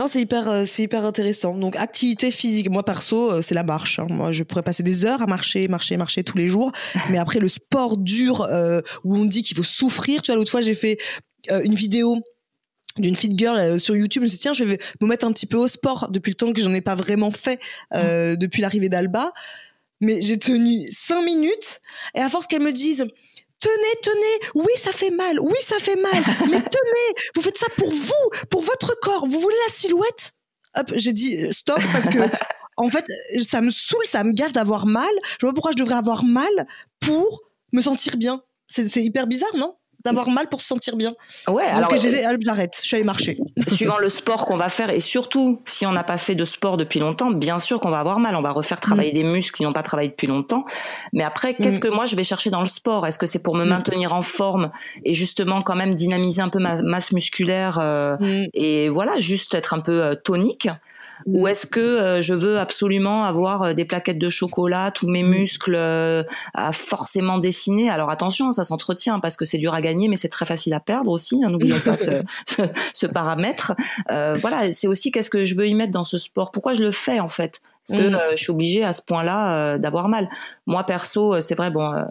[0.00, 1.54] Non, c'est hyper, euh, c'est hyper intéressant.
[1.54, 2.70] Donc, activité physique.
[2.70, 3.98] Moi, perso, euh, c'est la marche.
[3.98, 4.06] Hein.
[4.08, 6.72] Moi, je pourrais passer des heures à marcher, marcher, marcher tous les jours.
[7.10, 10.22] Mais après, le sport dur, euh, où on dit qu'il faut souffrir.
[10.22, 10.96] Tu vois, l'autre fois, j'ai fait
[11.50, 12.16] une vidéo
[12.96, 14.22] d'une fit girl sur YouTube.
[14.22, 16.30] Je me suis dit, tiens, je vais me mettre un petit peu au sport depuis
[16.30, 17.60] le temps que j'en ai pas vraiment fait
[17.94, 18.36] mmh.
[18.36, 19.32] depuis l'arrivée d'Alba.
[20.00, 21.80] Mais j'ai tenu cinq minutes.
[22.14, 23.06] Et à force qu'elle me dise,
[23.60, 26.12] tenez, tenez, oui, ça fait mal, oui, ça fait mal,
[26.50, 30.32] mais tenez, vous faites ça pour vous, pour votre corps, vous voulez la silhouette?
[30.76, 32.18] Hop, j'ai dit euh, stop parce que
[32.76, 33.04] en fait,
[33.42, 35.10] ça me saoule, ça me gaffe d'avoir mal.
[35.40, 36.66] Je vois pourquoi je devrais avoir mal
[37.00, 37.42] pour
[37.72, 38.42] me sentir bien.
[38.68, 39.76] C'est hyper bizarre, non?
[40.04, 41.14] D'avoir mal pour se sentir bien.
[41.48, 43.38] Ouais, Donc alors j'arrête, je suis allée marcher.
[43.68, 46.76] Suivant le sport qu'on va faire et surtout si on n'a pas fait de sport
[46.76, 49.14] depuis longtemps, bien sûr qu'on va avoir mal, on va refaire travailler mm.
[49.14, 50.64] des muscles qui n'ont pas travaillé depuis longtemps.
[51.12, 51.80] Mais après, qu'est-ce mm.
[51.80, 53.06] que moi je vais chercher dans le sport?
[53.06, 53.68] Est-ce que c'est pour me mm.
[53.68, 54.70] maintenir en forme
[55.04, 58.16] et justement quand même dynamiser un peu ma masse musculaire euh,
[58.54, 60.68] et voilà, juste être un peu euh, tonique?
[61.26, 65.22] Ou est-ce que euh, je veux absolument avoir euh, des plaquettes de chocolat, tous mes
[65.22, 65.28] mm.
[65.28, 66.22] muscles euh,
[66.54, 67.90] à forcément dessiner?
[67.90, 70.80] Alors attention, ça s'entretient parce que c'est dur à gagner, mais c'est très facile à
[70.80, 71.42] perdre aussi.
[71.44, 72.22] Hein, N'oublions pas ce,
[72.94, 73.74] ce, paramètre.
[74.08, 76.50] voilà, c'est aussi qu'est-ce que je veux y mettre dans ce sport?
[76.50, 77.60] Pourquoi je le fais en fait?
[77.88, 80.28] Parce que je suis obligée à ce point-là d'avoir mal.
[80.66, 82.04] Moi perso, c'est vrai, bon, euh,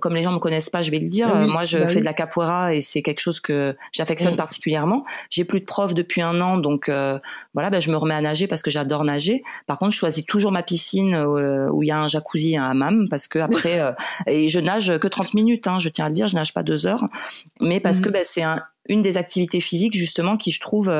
[0.00, 1.30] comme les gens me connaissent pas, je vais le dire.
[1.32, 5.04] Ah moi, je bah fais de la capoeira et c'est quelque chose que j'affectionne particulièrement.
[5.30, 7.18] J'ai plus de prof depuis un an, donc euh,
[7.54, 9.42] voilà, ben, je me remets à nager parce que j'adore nager.
[9.66, 12.70] Par contre, je choisis toujours ma piscine euh, où il y a un jacuzzi, un
[12.70, 13.80] hammam, parce que après,
[14.26, 15.66] et je nage que 30 minutes.
[15.66, 17.06] Hein, je tiens à le dire, je nage pas deux heures,
[17.60, 18.12] mais parce que mm.
[18.12, 18.44] ben, c'est
[18.88, 20.92] une des activités physiques justement qui, je trouve,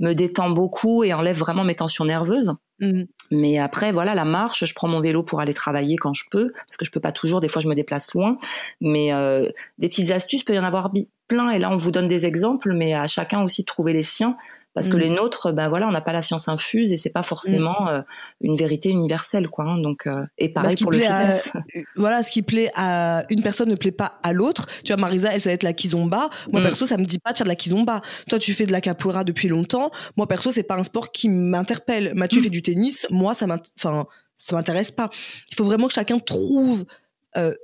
[0.00, 2.54] me détend beaucoup et enlève vraiment mes tensions nerveuses.
[2.80, 3.02] Mmh.
[3.30, 6.52] Mais après, voilà, la marche, je prends mon vélo pour aller travailler quand je peux,
[6.52, 7.40] parce que je peux pas toujours.
[7.40, 8.38] Des fois, je me déplace loin.
[8.80, 9.48] Mais euh,
[9.78, 10.90] des petites astuces, peut y en avoir
[11.26, 11.50] plein.
[11.50, 14.36] Et là, on vous donne des exemples, mais à chacun aussi de trouver les siens
[14.74, 15.00] parce que mm.
[15.00, 17.88] les nôtres, ben voilà, on n'a pas la science infuse et c'est pas forcément mm.
[17.88, 18.02] euh,
[18.40, 19.64] une vérité universelle, quoi.
[19.64, 19.78] Hein.
[19.78, 21.50] donc, euh, et pareil pour le fitness.
[21.54, 24.66] Euh, voilà, ce qui plaît à une personne ne plaît pas à l'autre.
[24.84, 26.30] Tu vois, Marisa, elle, ça va être la kizomba.
[26.52, 26.64] Moi, mm.
[26.64, 28.02] perso, ça me dit pas de faire de la kizomba.
[28.28, 29.90] Toi, tu fais de la capoeira depuis longtemps.
[30.16, 32.12] Moi, perso, c'est pas un sport qui m'interpelle.
[32.14, 33.06] Mathieu fait du tennis.
[33.10, 33.46] Moi, ça
[33.78, 34.06] enfin,
[34.36, 35.10] ça m'intéresse pas.
[35.50, 36.84] Il faut vraiment que chacun trouve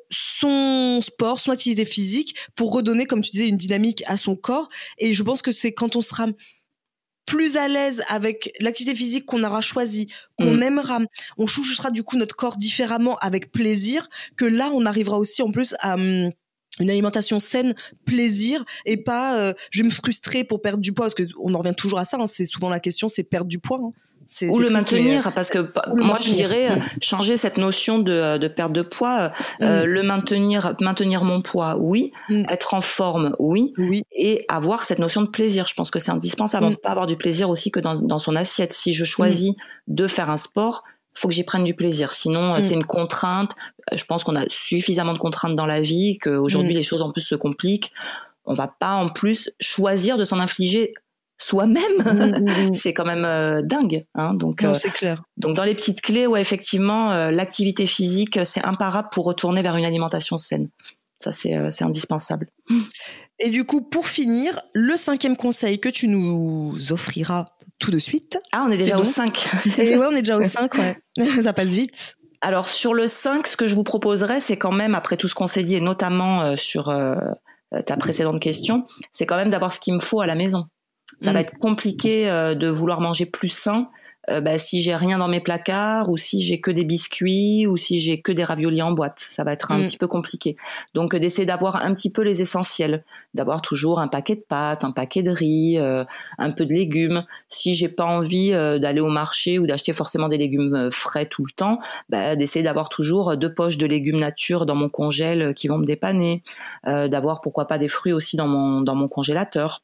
[0.09, 4.69] son sport, son activité physique pour redonner, comme tu disais, une dynamique à son corps.
[4.99, 6.27] Et je pense que c'est quand on sera
[7.27, 10.09] plus à l'aise avec l'activité physique qu'on aura choisi,
[10.39, 10.63] qu'on mm.
[10.63, 11.01] aimera,
[11.39, 15.51] on chouchouchera du coup notre corps différemment avec plaisir, que là on arrivera aussi en
[15.51, 16.31] plus à hum,
[16.81, 21.05] une alimentation saine, plaisir et pas euh, je vais me frustrer pour perdre du poids
[21.07, 22.17] parce que on en revient toujours à ça.
[22.19, 23.81] Hein, c'est souvent la question, c'est perdre du poids.
[23.83, 23.93] Hein.
[24.43, 25.59] Ou le maintenir, parce que
[25.97, 29.87] moi je dirais euh, changer cette notion de, euh, de perte de poids, euh, mm.
[29.87, 32.45] le maintenir, maintenir mon poids, oui, mm.
[32.49, 35.67] être en forme, oui, oui, et avoir cette notion de plaisir.
[35.69, 36.67] Je pense que c'est indispensable.
[36.67, 36.75] Ne mm.
[36.75, 38.73] peut pas avoir du plaisir aussi que dans, dans son assiette.
[38.73, 39.53] Si je choisis
[39.89, 42.13] de faire un sport, faut que j'y prenne du plaisir.
[42.13, 43.53] Sinon, c'est une contrainte.
[43.93, 47.23] Je pense qu'on a suffisamment de contraintes dans la vie qu'aujourd'hui les choses en plus
[47.23, 47.93] se compliquent.
[48.47, 50.93] On va pas en plus choisir de s'en infliger
[51.37, 52.73] soi-même, mmh, mmh, mmh.
[52.73, 54.07] c'est quand même euh, dingue.
[54.15, 55.23] Hein, donc, euh, c'est clair.
[55.37, 59.77] Donc dans les petites clés, ouais, effectivement, euh, l'activité physique, c'est imparable pour retourner vers
[59.77, 60.69] une alimentation saine.
[61.23, 62.49] Ça, c'est indispensable.
[63.39, 67.47] Et du coup, pour finir, le cinquième conseil que tu nous offriras
[67.79, 68.39] tout de suite.
[68.53, 69.49] Ah, on est déjà au 5.
[69.79, 70.99] Et ouais, on est déjà au 5, ouais.
[71.43, 72.17] Ça passe vite.
[72.43, 75.35] Alors sur le 5, ce que je vous proposerais, c'est quand même, après tout ce
[75.35, 76.95] qu'on s'est dit, et notamment sur
[77.87, 80.67] ta précédente question, c'est quand même d'avoir ce qu'il me faut à la maison.
[81.21, 81.43] Ça va mm.
[81.43, 83.89] être compliqué euh, de vouloir manger plus sain
[84.31, 87.77] euh, bah, si j'ai rien dans mes placards ou si j'ai que des biscuits ou
[87.77, 89.19] si j'ai que des raviolis en boîte.
[89.19, 89.87] Ça va être un mm.
[89.87, 90.57] petit peu compliqué.
[90.95, 94.83] Donc euh, d'essayer d'avoir un petit peu les essentiels, d'avoir toujours un paquet de pâtes,
[94.83, 97.25] un paquet de riz, un peu de légumes.
[97.49, 101.53] Si j'ai pas envie d'aller au marché ou d'acheter forcément des légumes frais tout le
[101.53, 105.79] temps, bah, d'essayer d'avoir toujours deux poches de légumes nature dans mon congèle qui vont
[105.79, 106.43] me dépanner,
[106.85, 109.83] d'avoir pourquoi pas des fruits aussi dans mon dans mon congélateur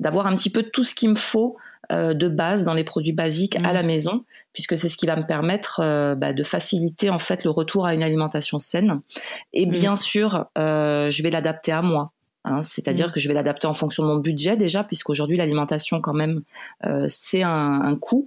[0.00, 1.56] d'avoir un petit peu tout ce qu'il me faut
[1.90, 3.86] euh, de base dans les produits basiques à la mmh.
[3.86, 7.50] maison, puisque c'est ce qui va me permettre euh, bah, de faciliter en fait le
[7.50, 9.00] retour à une alimentation saine.
[9.54, 9.70] Et mmh.
[9.70, 12.12] bien sûr, euh, je vais l'adapter à moi.
[12.48, 13.12] Hein, c'est-à-dire mmh.
[13.12, 16.42] que je vais l'adapter en fonction de mon budget déjà, puisqu'aujourd'hui l'alimentation quand même
[17.08, 18.26] c'est un, coût.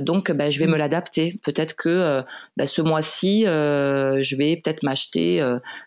[0.00, 1.38] donc bah, je vais me l'adapter.
[1.42, 2.22] Peut-être que
[2.56, 5.42] bah, ce mois-ci, je vais peut-être m'acheter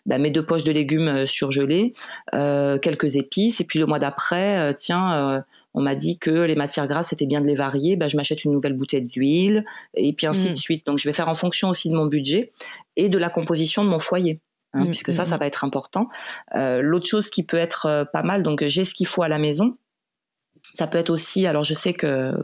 [0.06, 1.94] mes deux poches de légumes surgelés,
[2.32, 5.44] quelques épices, et puis le mois d'après, tiens
[5.74, 8.44] on m'a dit que les matières grasses c'était bien de les varier, bah, je m'achète
[8.44, 9.64] une nouvelle bouteille d'huile
[9.94, 10.54] et puis ainsi de mm.
[10.54, 10.86] suite.
[10.86, 12.52] Donc je vais faire en fonction aussi de mon budget
[12.96, 14.40] et de la composition de mon foyer.
[14.74, 16.08] Hein, mm, puisque ça, mm, ça va être important.
[16.54, 19.28] Euh, l'autre chose qui peut être euh, pas mal, donc j'ai ce qu'il faut à
[19.28, 19.76] la maison.
[20.74, 22.34] Ça peut être aussi, alors je sais que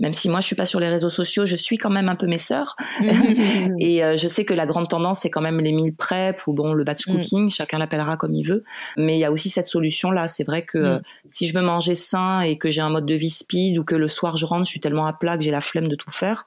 [0.00, 2.16] même si moi je suis pas sur les réseaux sociaux, je suis quand même un
[2.16, 2.76] peu mes sœurs.
[3.78, 6.52] et euh, je sais que la grande tendance c'est quand même les meal prep ou
[6.52, 7.12] bon le batch mm.
[7.12, 8.64] cooking, chacun l'appellera comme il veut.
[8.96, 10.28] Mais il y a aussi cette solution là.
[10.28, 10.84] C'est vrai que mm.
[10.84, 10.98] euh,
[11.30, 13.94] si je veux manger sain et que j'ai un mode de vie speed ou que
[13.94, 16.10] le soir je rentre, je suis tellement à plat que j'ai la flemme de tout
[16.10, 16.46] faire,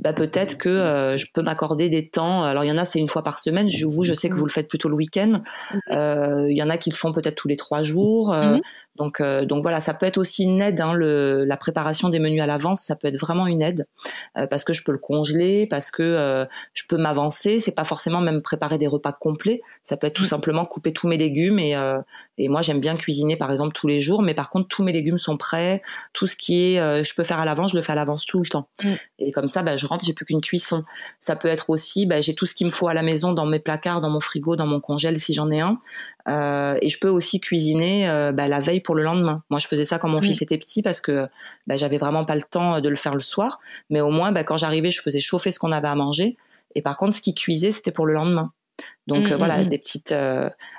[0.00, 2.42] bah peut-être que euh, je peux m'accorder des temps.
[2.42, 3.68] Alors il y en a c'est une fois par semaine.
[3.68, 5.42] Je, vous, je sais que vous le faites plutôt le week-end.
[5.90, 8.32] Euh, il y en a qui le font peut-être tous les trois jours.
[8.32, 8.60] Euh, mhm.
[8.96, 10.80] Donc donc voilà, ça peut être aussi une aide.
[10.80, 13.86] Hein, le, la préparation des menus à l'avance, ça peut être vraiment une aide
[14.34, 17.60] parce que je peux le congeler, parce que je peux m'avancer.
[17.60, 19.60] C'est pas forcément même préparer des repas complets.
[19.82, 20.28] Ça peut être tout mhm.
[20.28, 21.76] simplement couper tous mes légumes et
[22.38, 24.22] et moi j'aime bien cuisiner par exemple tous les jours.
[24.22, 25.82] Mais par contre tous mes légumes sont prêts.
[26.12, 28.40] Tout ce qui est je peux faire à l'avance, je le fais à l'avance tout
[28.40, 28.68] le temps.
[28.82, 28.96] Mhm.
[29.18, 30.84] Et comme ça, bah, je rentre, j'ai plus qu'une cuisson.
[31.20, 33.46] Ça peut être aussi, bah, j'ai tout ce qu'il me faut à la maison dans
[33.46, 35.78] mes placards, dans mon frigo, dans mon congèle si j'en ai un.
[36.28, 39.42] Euh, et je peux aussi cuisiner euh, bah, la veille pour le lendemain.
[39.50, 41.28] Moi, je faisais ça quand mon fils était petit parce que
[41.66, 43.60] bah, j'avais vraiment pas le temps de le faire le soir.
[43.90, 46.36] Mais au moins, bah, quand j'arrivais, je faisais chauffer ce qu'on avait à manger.
[46.74, 48.52] Et par contre, ce qui cuisait, c'était pour le lendemain.
[49.06, 49.68] Donc mmh, euh, voilà, mmh, mmh.
[49.68, 50.14] des petites,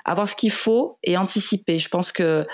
[0.04, 1.78] avoir ce qu'il faut et anticiper.
[1.78, 2.44] Je pense que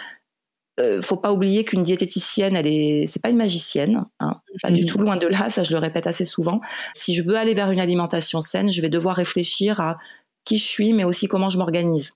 [0.81, 4.87] euh, faut pas oublier qu'une diététicienne, elle est, c'est pas une magicienne, hein, pas du
[4.87, 5.49] tout loin de là.
[5.49, 6.61] Ça, je le répète assez souvent.
[6.95, 9.99] Si je veux aller vers une alimentation saine, je vais devoir réfléchir à
[10.45, 12.15] qui je suis, mais aussi comment je m'organise.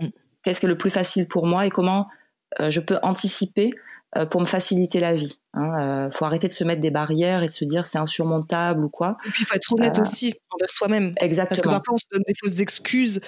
[0.00, 0.08] Mm.
[0.42, 2.08] Qu'est-ce qui est le plus facile pour moi et comment
[2.60, 3.72] je peux anticiper
[4.16, 5.38] euh, pour me faciliter la vie.
[5.54, 6.06] Il hein.
[6.06, 8.88] euh, faut arrêter de se mettre des barrières et de se dire c'est insurmontable ou
[8.88, 9.18] quoi.
[9.26, 11.12] Et puis il faut être honnête aussi envers soi-même.
[11.20, 11.48] Exactement.
[11.48, 13.20] Parce que parfois on se donne des fausses excuses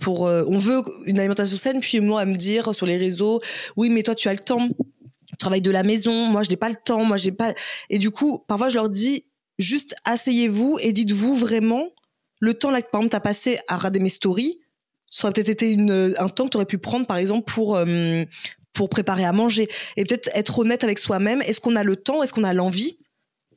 [0.00, 0.22] pour.
[0.22, 3.40] on veut une alimentation saine, puis moi à me dire sur les réseaux,
[3.76, 4.68] oui mais toi tu as le temps,
[5.28, 7.54] tu travailles de la maison, moi je n'ai pas le temps, moi j'ai pas.
[7.88, 9.26] Et du coup parfois je leur dis
[9.60, 11.90] juste asseyez-vous et dites-vous vraiment
[12.40, 14.58] le temps là que par exemple as passé à regarder mes stories
[15.06, 17.78] ça aurait peut-être été une, un temps que tu aurais pu prendre, par exemple, pour,
[18.74, 19.68] pour préparer à manger.
[19.96, 21.40] Et peut-être être honnête avec soi-même.
[21.42, 22.22] Est-ce qu'on a le temps?
[22.22, 22.98] Est-ce qu'on a l'envie?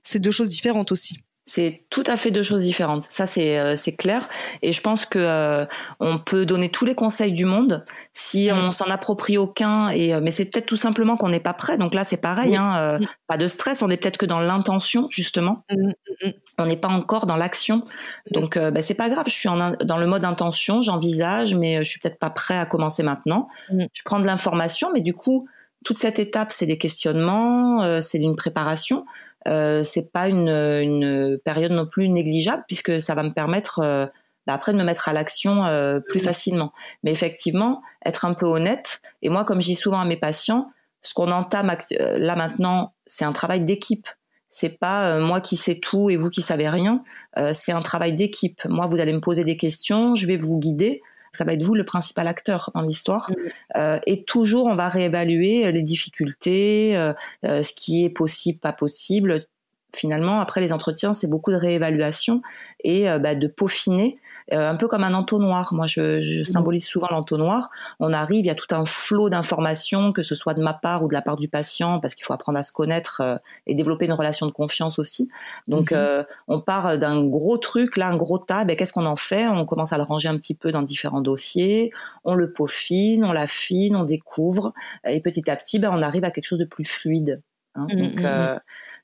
[0.03, 1.19] C'est deux choses différentes aussi.
[1.49, 3.05] C'est tout à fait deux choses différentes.
[3.07, 4.27] Ça, c'est euh, c'est clair.
[4.61, 5.65] Et je pense que euh,
[6.01, 8.57] on peut donner tous les conseils du monde si mm.
[8.57, 9.87] on s'en approprie aucun.
[9.91, 11.77] Et euh, mais c'est peut-être tout simplement qu'on n'est pas prêt.
[11.77, 12.57] Donc là, c'est pareil.
[12.57, 13.05] Hein, mm.
[13.27, 13.81] Pas de stress.
[13.81, 15.63] On est peut-être que dans l'intention justement.
[15.71, 15.91] Mm,
[16.57, 17.85] on n'est pas encore dans l'action.
[18.31, 19.27] Donc bah, c'est pas grave.
[19.27, 20.81] Je suis en, dans le mode intention.
[20.81, 23.47] J'envisage, mais je suis peut-être pas prêt à commencer maintenant.
[23.71, 25.47] Je prends de l'information, mais du coup,
[25.85, 29.05] toute cette étape, c'est des questionnements, c'est une préparation
[29.47, 34.05] euh, c'est pas une, une, période non plus négligeable puisque ça va me permettre euh,
[34.45, 36.73] bah, après de me mettre à l'action euh, plus facilement.
[37.03, 39.01] Mais effectivement, être un peu honnête.
[39.21, 40.69] Et moi, comme je dis souvent à mes patients,
[41.01, 44.07] ce qu'on entame euh, là maintenant, c'est un travail d'équipe.
[44.49, 47.03] C'est pas moi qui sais tout et vous qui savez rien.
[47.53, 48.63] c'est un travail d'équipe.
[48.65, 51.01] Moi, vous allez me poser des questions, je vais vous guider
[51.31, 53.31] ça va être vous le principal acteur dans l'histoire.
[53.31, 53.35] Mm.
[53.77, 57.13] Euh, et toujours, on va réévaluer les difficultés, euh,
[57.45, 59.45] euh, ce qui est possible, pas possible.
[59.97, 62.41] Finalement, après les entretiens, c'est beaucoup de réévaluation
[62.83, 64.19] et bah, de peaufiner
[64.53, 65.73] euh, un peu comme un entonnoir.
[65.73, 66.45] Moi, je, je mmh.
[66.45, 67.69] symbolise souvent l'entonnoir.
[67.99, 71.03] On arrive, il y a tout un flot d'informations, que ce soit de ma part
[71.03, 73.35] ou de la part du patient, parce qu'il faut apprendre à se connaître euh,
[73.65, 75.29] et développer une relation de confiance aussi.
[75.67, 75.95] Donc, mmh.
[75.95, 78.63] euh, on part d'un gros truc, là, un gros tas.
[78.63, 79.47] Ben, qu'est-ce qu'on en fait?
[79.47, 81.91] On commence à le ranger un petit peu dans différents dossiers.
[82.23, 84.73] On le peaufine, on l'affine, on découvre,
[85.05, 87.41] et petit à petit, ben, on arrive à quelque chose de plus fluide.
[87.75, 87.87] Hein.
[87.91, 88.57] Mmh, donc, euh,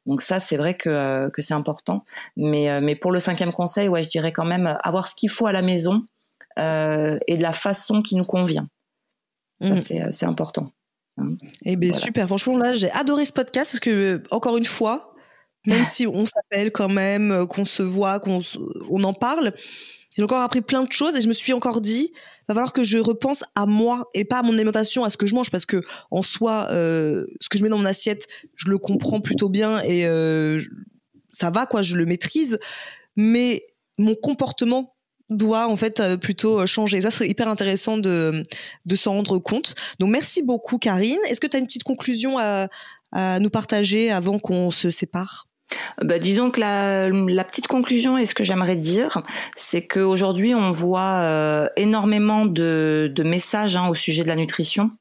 [0.05, 2.03] donc ça, c'est vrai que, euh, que c'est important.
[2.35, 5.29] Mais, euh, mais pour le cinquième conseil, ouais, je dirais quand même avoir ce qu'il
[5.29, 6.03] faut à la maison
[6.59, 8.67] euh, et de la façon qui nous convient.
[9.61, 10.11] Ça, mm.
[10.11, 10.71] c'est important.
[11.17, 11.35] Hein.
[11.63, 12.27] Eh bien, super.
[12.27, 15.13] Franchement, là, j'ai adoré ce podcast parce que, encore une fois,
[15.65, 18.39] même si on s'appelle quand même, qu'on se voit, qu'on
[18.89, 19.53] on en parle,
[20.15, 22.11] j'ai encore appris plein de choses et je me suis encore dit,
[22.47, 25.27] va falloir que je repense à moi et pas à mon alimentation, à ce que
[25.27, 28.69] je mange, parce que en soi, euh, ce que je mets dans mon assiette, je
[28.69, 30.61] le comprends plutôt bien et euh,
[31.31, 32.59] ça va, quoi, je le maîtrise.
[33.15, 33.65] Mais
[33.97, 34.95] mon comportement
[35.29, 37.01] doit en fait euh, plutôt changer.
[37.01, 38.45] Ça serait hyper intéressant de,
[38.85, 39.73] de s'en rendre compte.
[39.99, 41.19] Donc merci beaucoup Karine.
[41.27, 42.67] Est-ce que tu as une petite conclusion à,
[43.11, 45.47] à nous partager avant qu'on se sépare?
[46.01, 49.21] Bah, disons que la, petite conclusion et ce que j'aimerais dire,
[49.55, 54.91] c'est qu'aujourd'hui on voit euh, énormément de, de messages hein, au sujet de la nutrition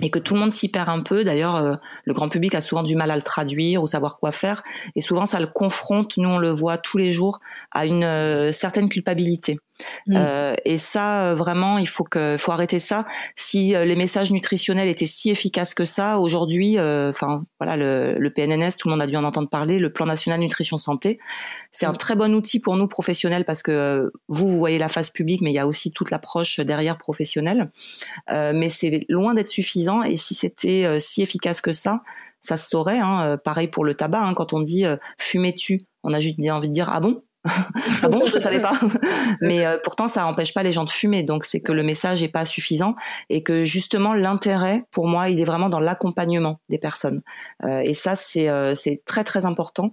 [0.00, 1.24] et que tout le monde s'y perd un peu.
[1.24, 4.32] D'ailleurs, euh, le grand public a souvent du mal à le traduire ou savoir quoi
[4.32, 4.62] faire,
[4.94, 6.16] et souvent ça le confronte.
[6.16, 9.58] Nous, on le voit tous les jours à une euh, certaine culpabilité.
[10.06, 10.16] Mm.
[10.16, 13.06] Euh, et ça, vraiment, il faut que, faut arrêter ça.
[13.36, 18.76] Si les messages nutritionnels étaient si efficaces que ça, aujourd'hui, enfin voilà, le, le, PNNS,
[18.78, 21.18] tout le monde a dû en entendre parler, le Plan national nutrition santé,
[21.70, 25.10] c'est un très bon outil pour nous professionnels parce que vous, vous voyez la phase
[25.10, 27.70] publique, mais il y a aussi toute l'approche derrière professionnelle.
[28.28, 32.02] mais c'est loin d'être suffisant et si c'était euh, si efficace que ça,
[32.40, 32.98] ça se saurait.
[32.98, 33.26] Hein.
[33.26, 34.34] Euh, pareil pour le tabac, hein.
[34.34, 37.22] quand on dit euh, fumais-tu, on a juste envie de dire ah bon?
[37.44, 38.72] Ah bon, je ne savais pas.
[39.40, 41.22] Mais pourtant, ça n'empêche pas les gens de fumer.
[41.22, 42.94] Donc, c'est que le message n'est pas suffisant
[43.28, 47.22] et que justement, l'intérêt, pour moi, il est vraiment dans l'accompagnement des personnes.
[47.66, 49.92] et ça, c'est c'est très très important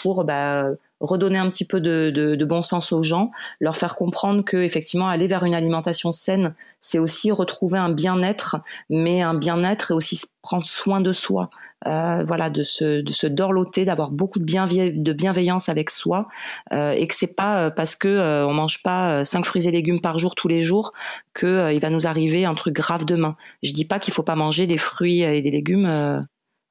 [0.00, 0.68] pour bah,
[1.00, 3.30] redonner un petit peu de, de, de, bon sens aux gens,
[3.60, 8.56] leur faire comprendre que effectivement aller vers une alimentation saine, c'est aussi retrouver un bien-être,
[8.88, 11.50] mais un bien-être et aussi prendre soin de soi,
[11.86, 16.28] euh, voilà, de se de se dorloter, d'avoir beaucoup de, bienveillance avec soi,
[16.72, 19.72] euh, et que c'est pas euh, parce que euh, on mange pas cinq fruits et
[19.72, 20.92] légumes par jour tous les jours
[21.34, 23.36] que il va nous arriver un truc grave demain.
[23.62, 26.26] Je dis pas qu'il faut pas manger des fruits et des légumes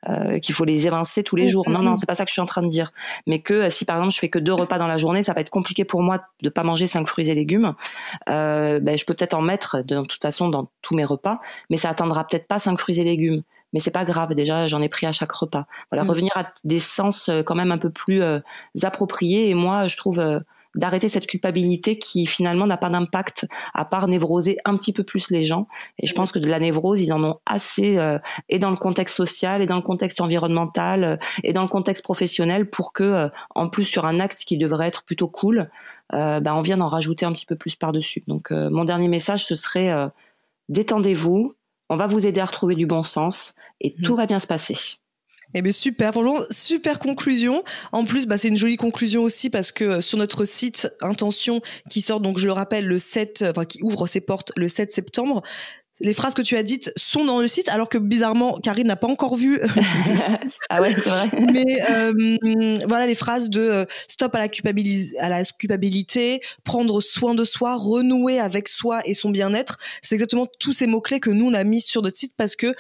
[0.10, 1.70] euh, qu'il faut les évincer tous les mm, jours.
[1.70, 1.95] Non, non, mm, mm.
[1.97, 2.91] c'est pas ça que je suis en train de dire.
[3.26, 5.34] Mais que euh, si par exemple je fais que deux repas dans la journée, ça
[5.34, 7.74] va être compliqué pour moi de pas manger cinq fruits et légumes.
[8.30, 11.39] Euh, ben, je peux peut-être en mettre de toute façon dans tous mes repas,
[11.70, 13.41] mais ça atteindra peut-être pas cinq fruits et légumes.
[13.74, 14.34] Mais c'est pas grave.
[14.36, 15.66] Déjà, j'en ai pris à chaque repas.
[15.91, 18.22] Voilà, revenir à des sens quand même un peu plus
[18.84, 19.49] appropriés.
[19.49, 20.41] Et moi, je trouve
[20.76, 25.32] d'arrêter cette culpabilité qui finalement n'a pas d'impact à part névroser un petit peu plus
[25.32, 25.67] les gens.
[25.99, 28.19] Et je pense que de la névrose, ils en ont assez euh,
[28.49, 32.03] et dans le contexte social et dans le contexte environnemental euh, et dans le contexte
[32.03, 35.69] professionnel pour que, euh, en plus sur un acte qui devrait être plutôt cool,
[36.11, 38.23] ben, on vienne en rajouter un petit peu plus par-dessus.
[38.28, 39.91] Donc mon dernier message, ce serait
[40.69, 41.55] détendez-vous,
[41.89, 44.01] on va vous aider à retrouver du bon sens et mmh.
[44.03, 44.76] tout va bien se passer.
[45.58, 47.64] Eh bien super, franchement, super conclusion.
[47.93, 51.62] En plus, bah, c'est une jolie conclusion aussi parce que euh, sur notre site Intention,
[51.89, 54.68] qui sort donc, je le rappelle, le 7, euh, enfin qui ouvre ses portes le
[54.68, 55.43] 7 septembre,
[56.01, 58.97] les phrases que tu as dites sont dans le site, alors que bizarrement, Karine n'a
[58.97, 59.62] pas encore vu.
[60.70, 61.30] ah ouais, c'est vrai.
[61.53, 64.47] Mais euh, voilà, les phrases de stop à la,
[65.22, 69.78] à la culpabilité, prendre soin de soi, renouer avec soi et son bien-être.
[70.01, 72.76] C'est exactement tous ces mots-clés que nous, on a mis sur notre site parce que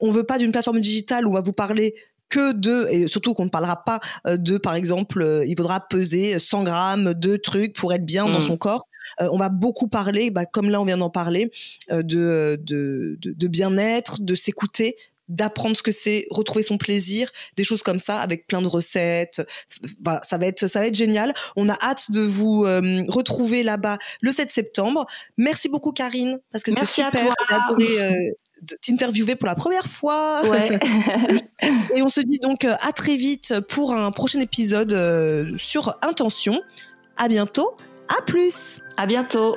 [0.00, 1.94] on veut pas d'une plateforme digitale où on va vous parler
[2.34, 5.78] que de, et surtout qu'on ne parlera pas euh, de, par exemple, euh, il faudra
[5.78, 8.48] peser 100 grammes de trucs pour être bien dans mm.
[8.48, 8.88] son corps.
[9.20, 11.52] Euh, on va beaucoup parler, bah, comme là on vient d'en parler,
[11.90, 14.96] de, de, bien-être, de s'écouter,
[15.28, 19.40] d'apprendre ce que c'est, retrouver son plaisir, des choses comme ça, avec plein de recettes.
[20.02, 21.34] Voilà, ça va être, ça va être génial.
[21.54, 22.64] On a hâte de vous
[23.08, 25.06] retrouver là-bas le 7 septembre.
[25.36, 27.32] Merci beaucoup, Karine, parce que c'était super
[28.80, 30.42] t'interviewer pour la première fois.
[30.48, 30.78] Ouais.
[31.94, 35.96] et on se dit donc euh, à très vite pour un prochain épisode euh, sur
[36.02, 36.60] Intention.
[37.16, 37.76] À bientôt.
[38.08, 38.80] À plus.
[38.96, 39.56] À bientôt.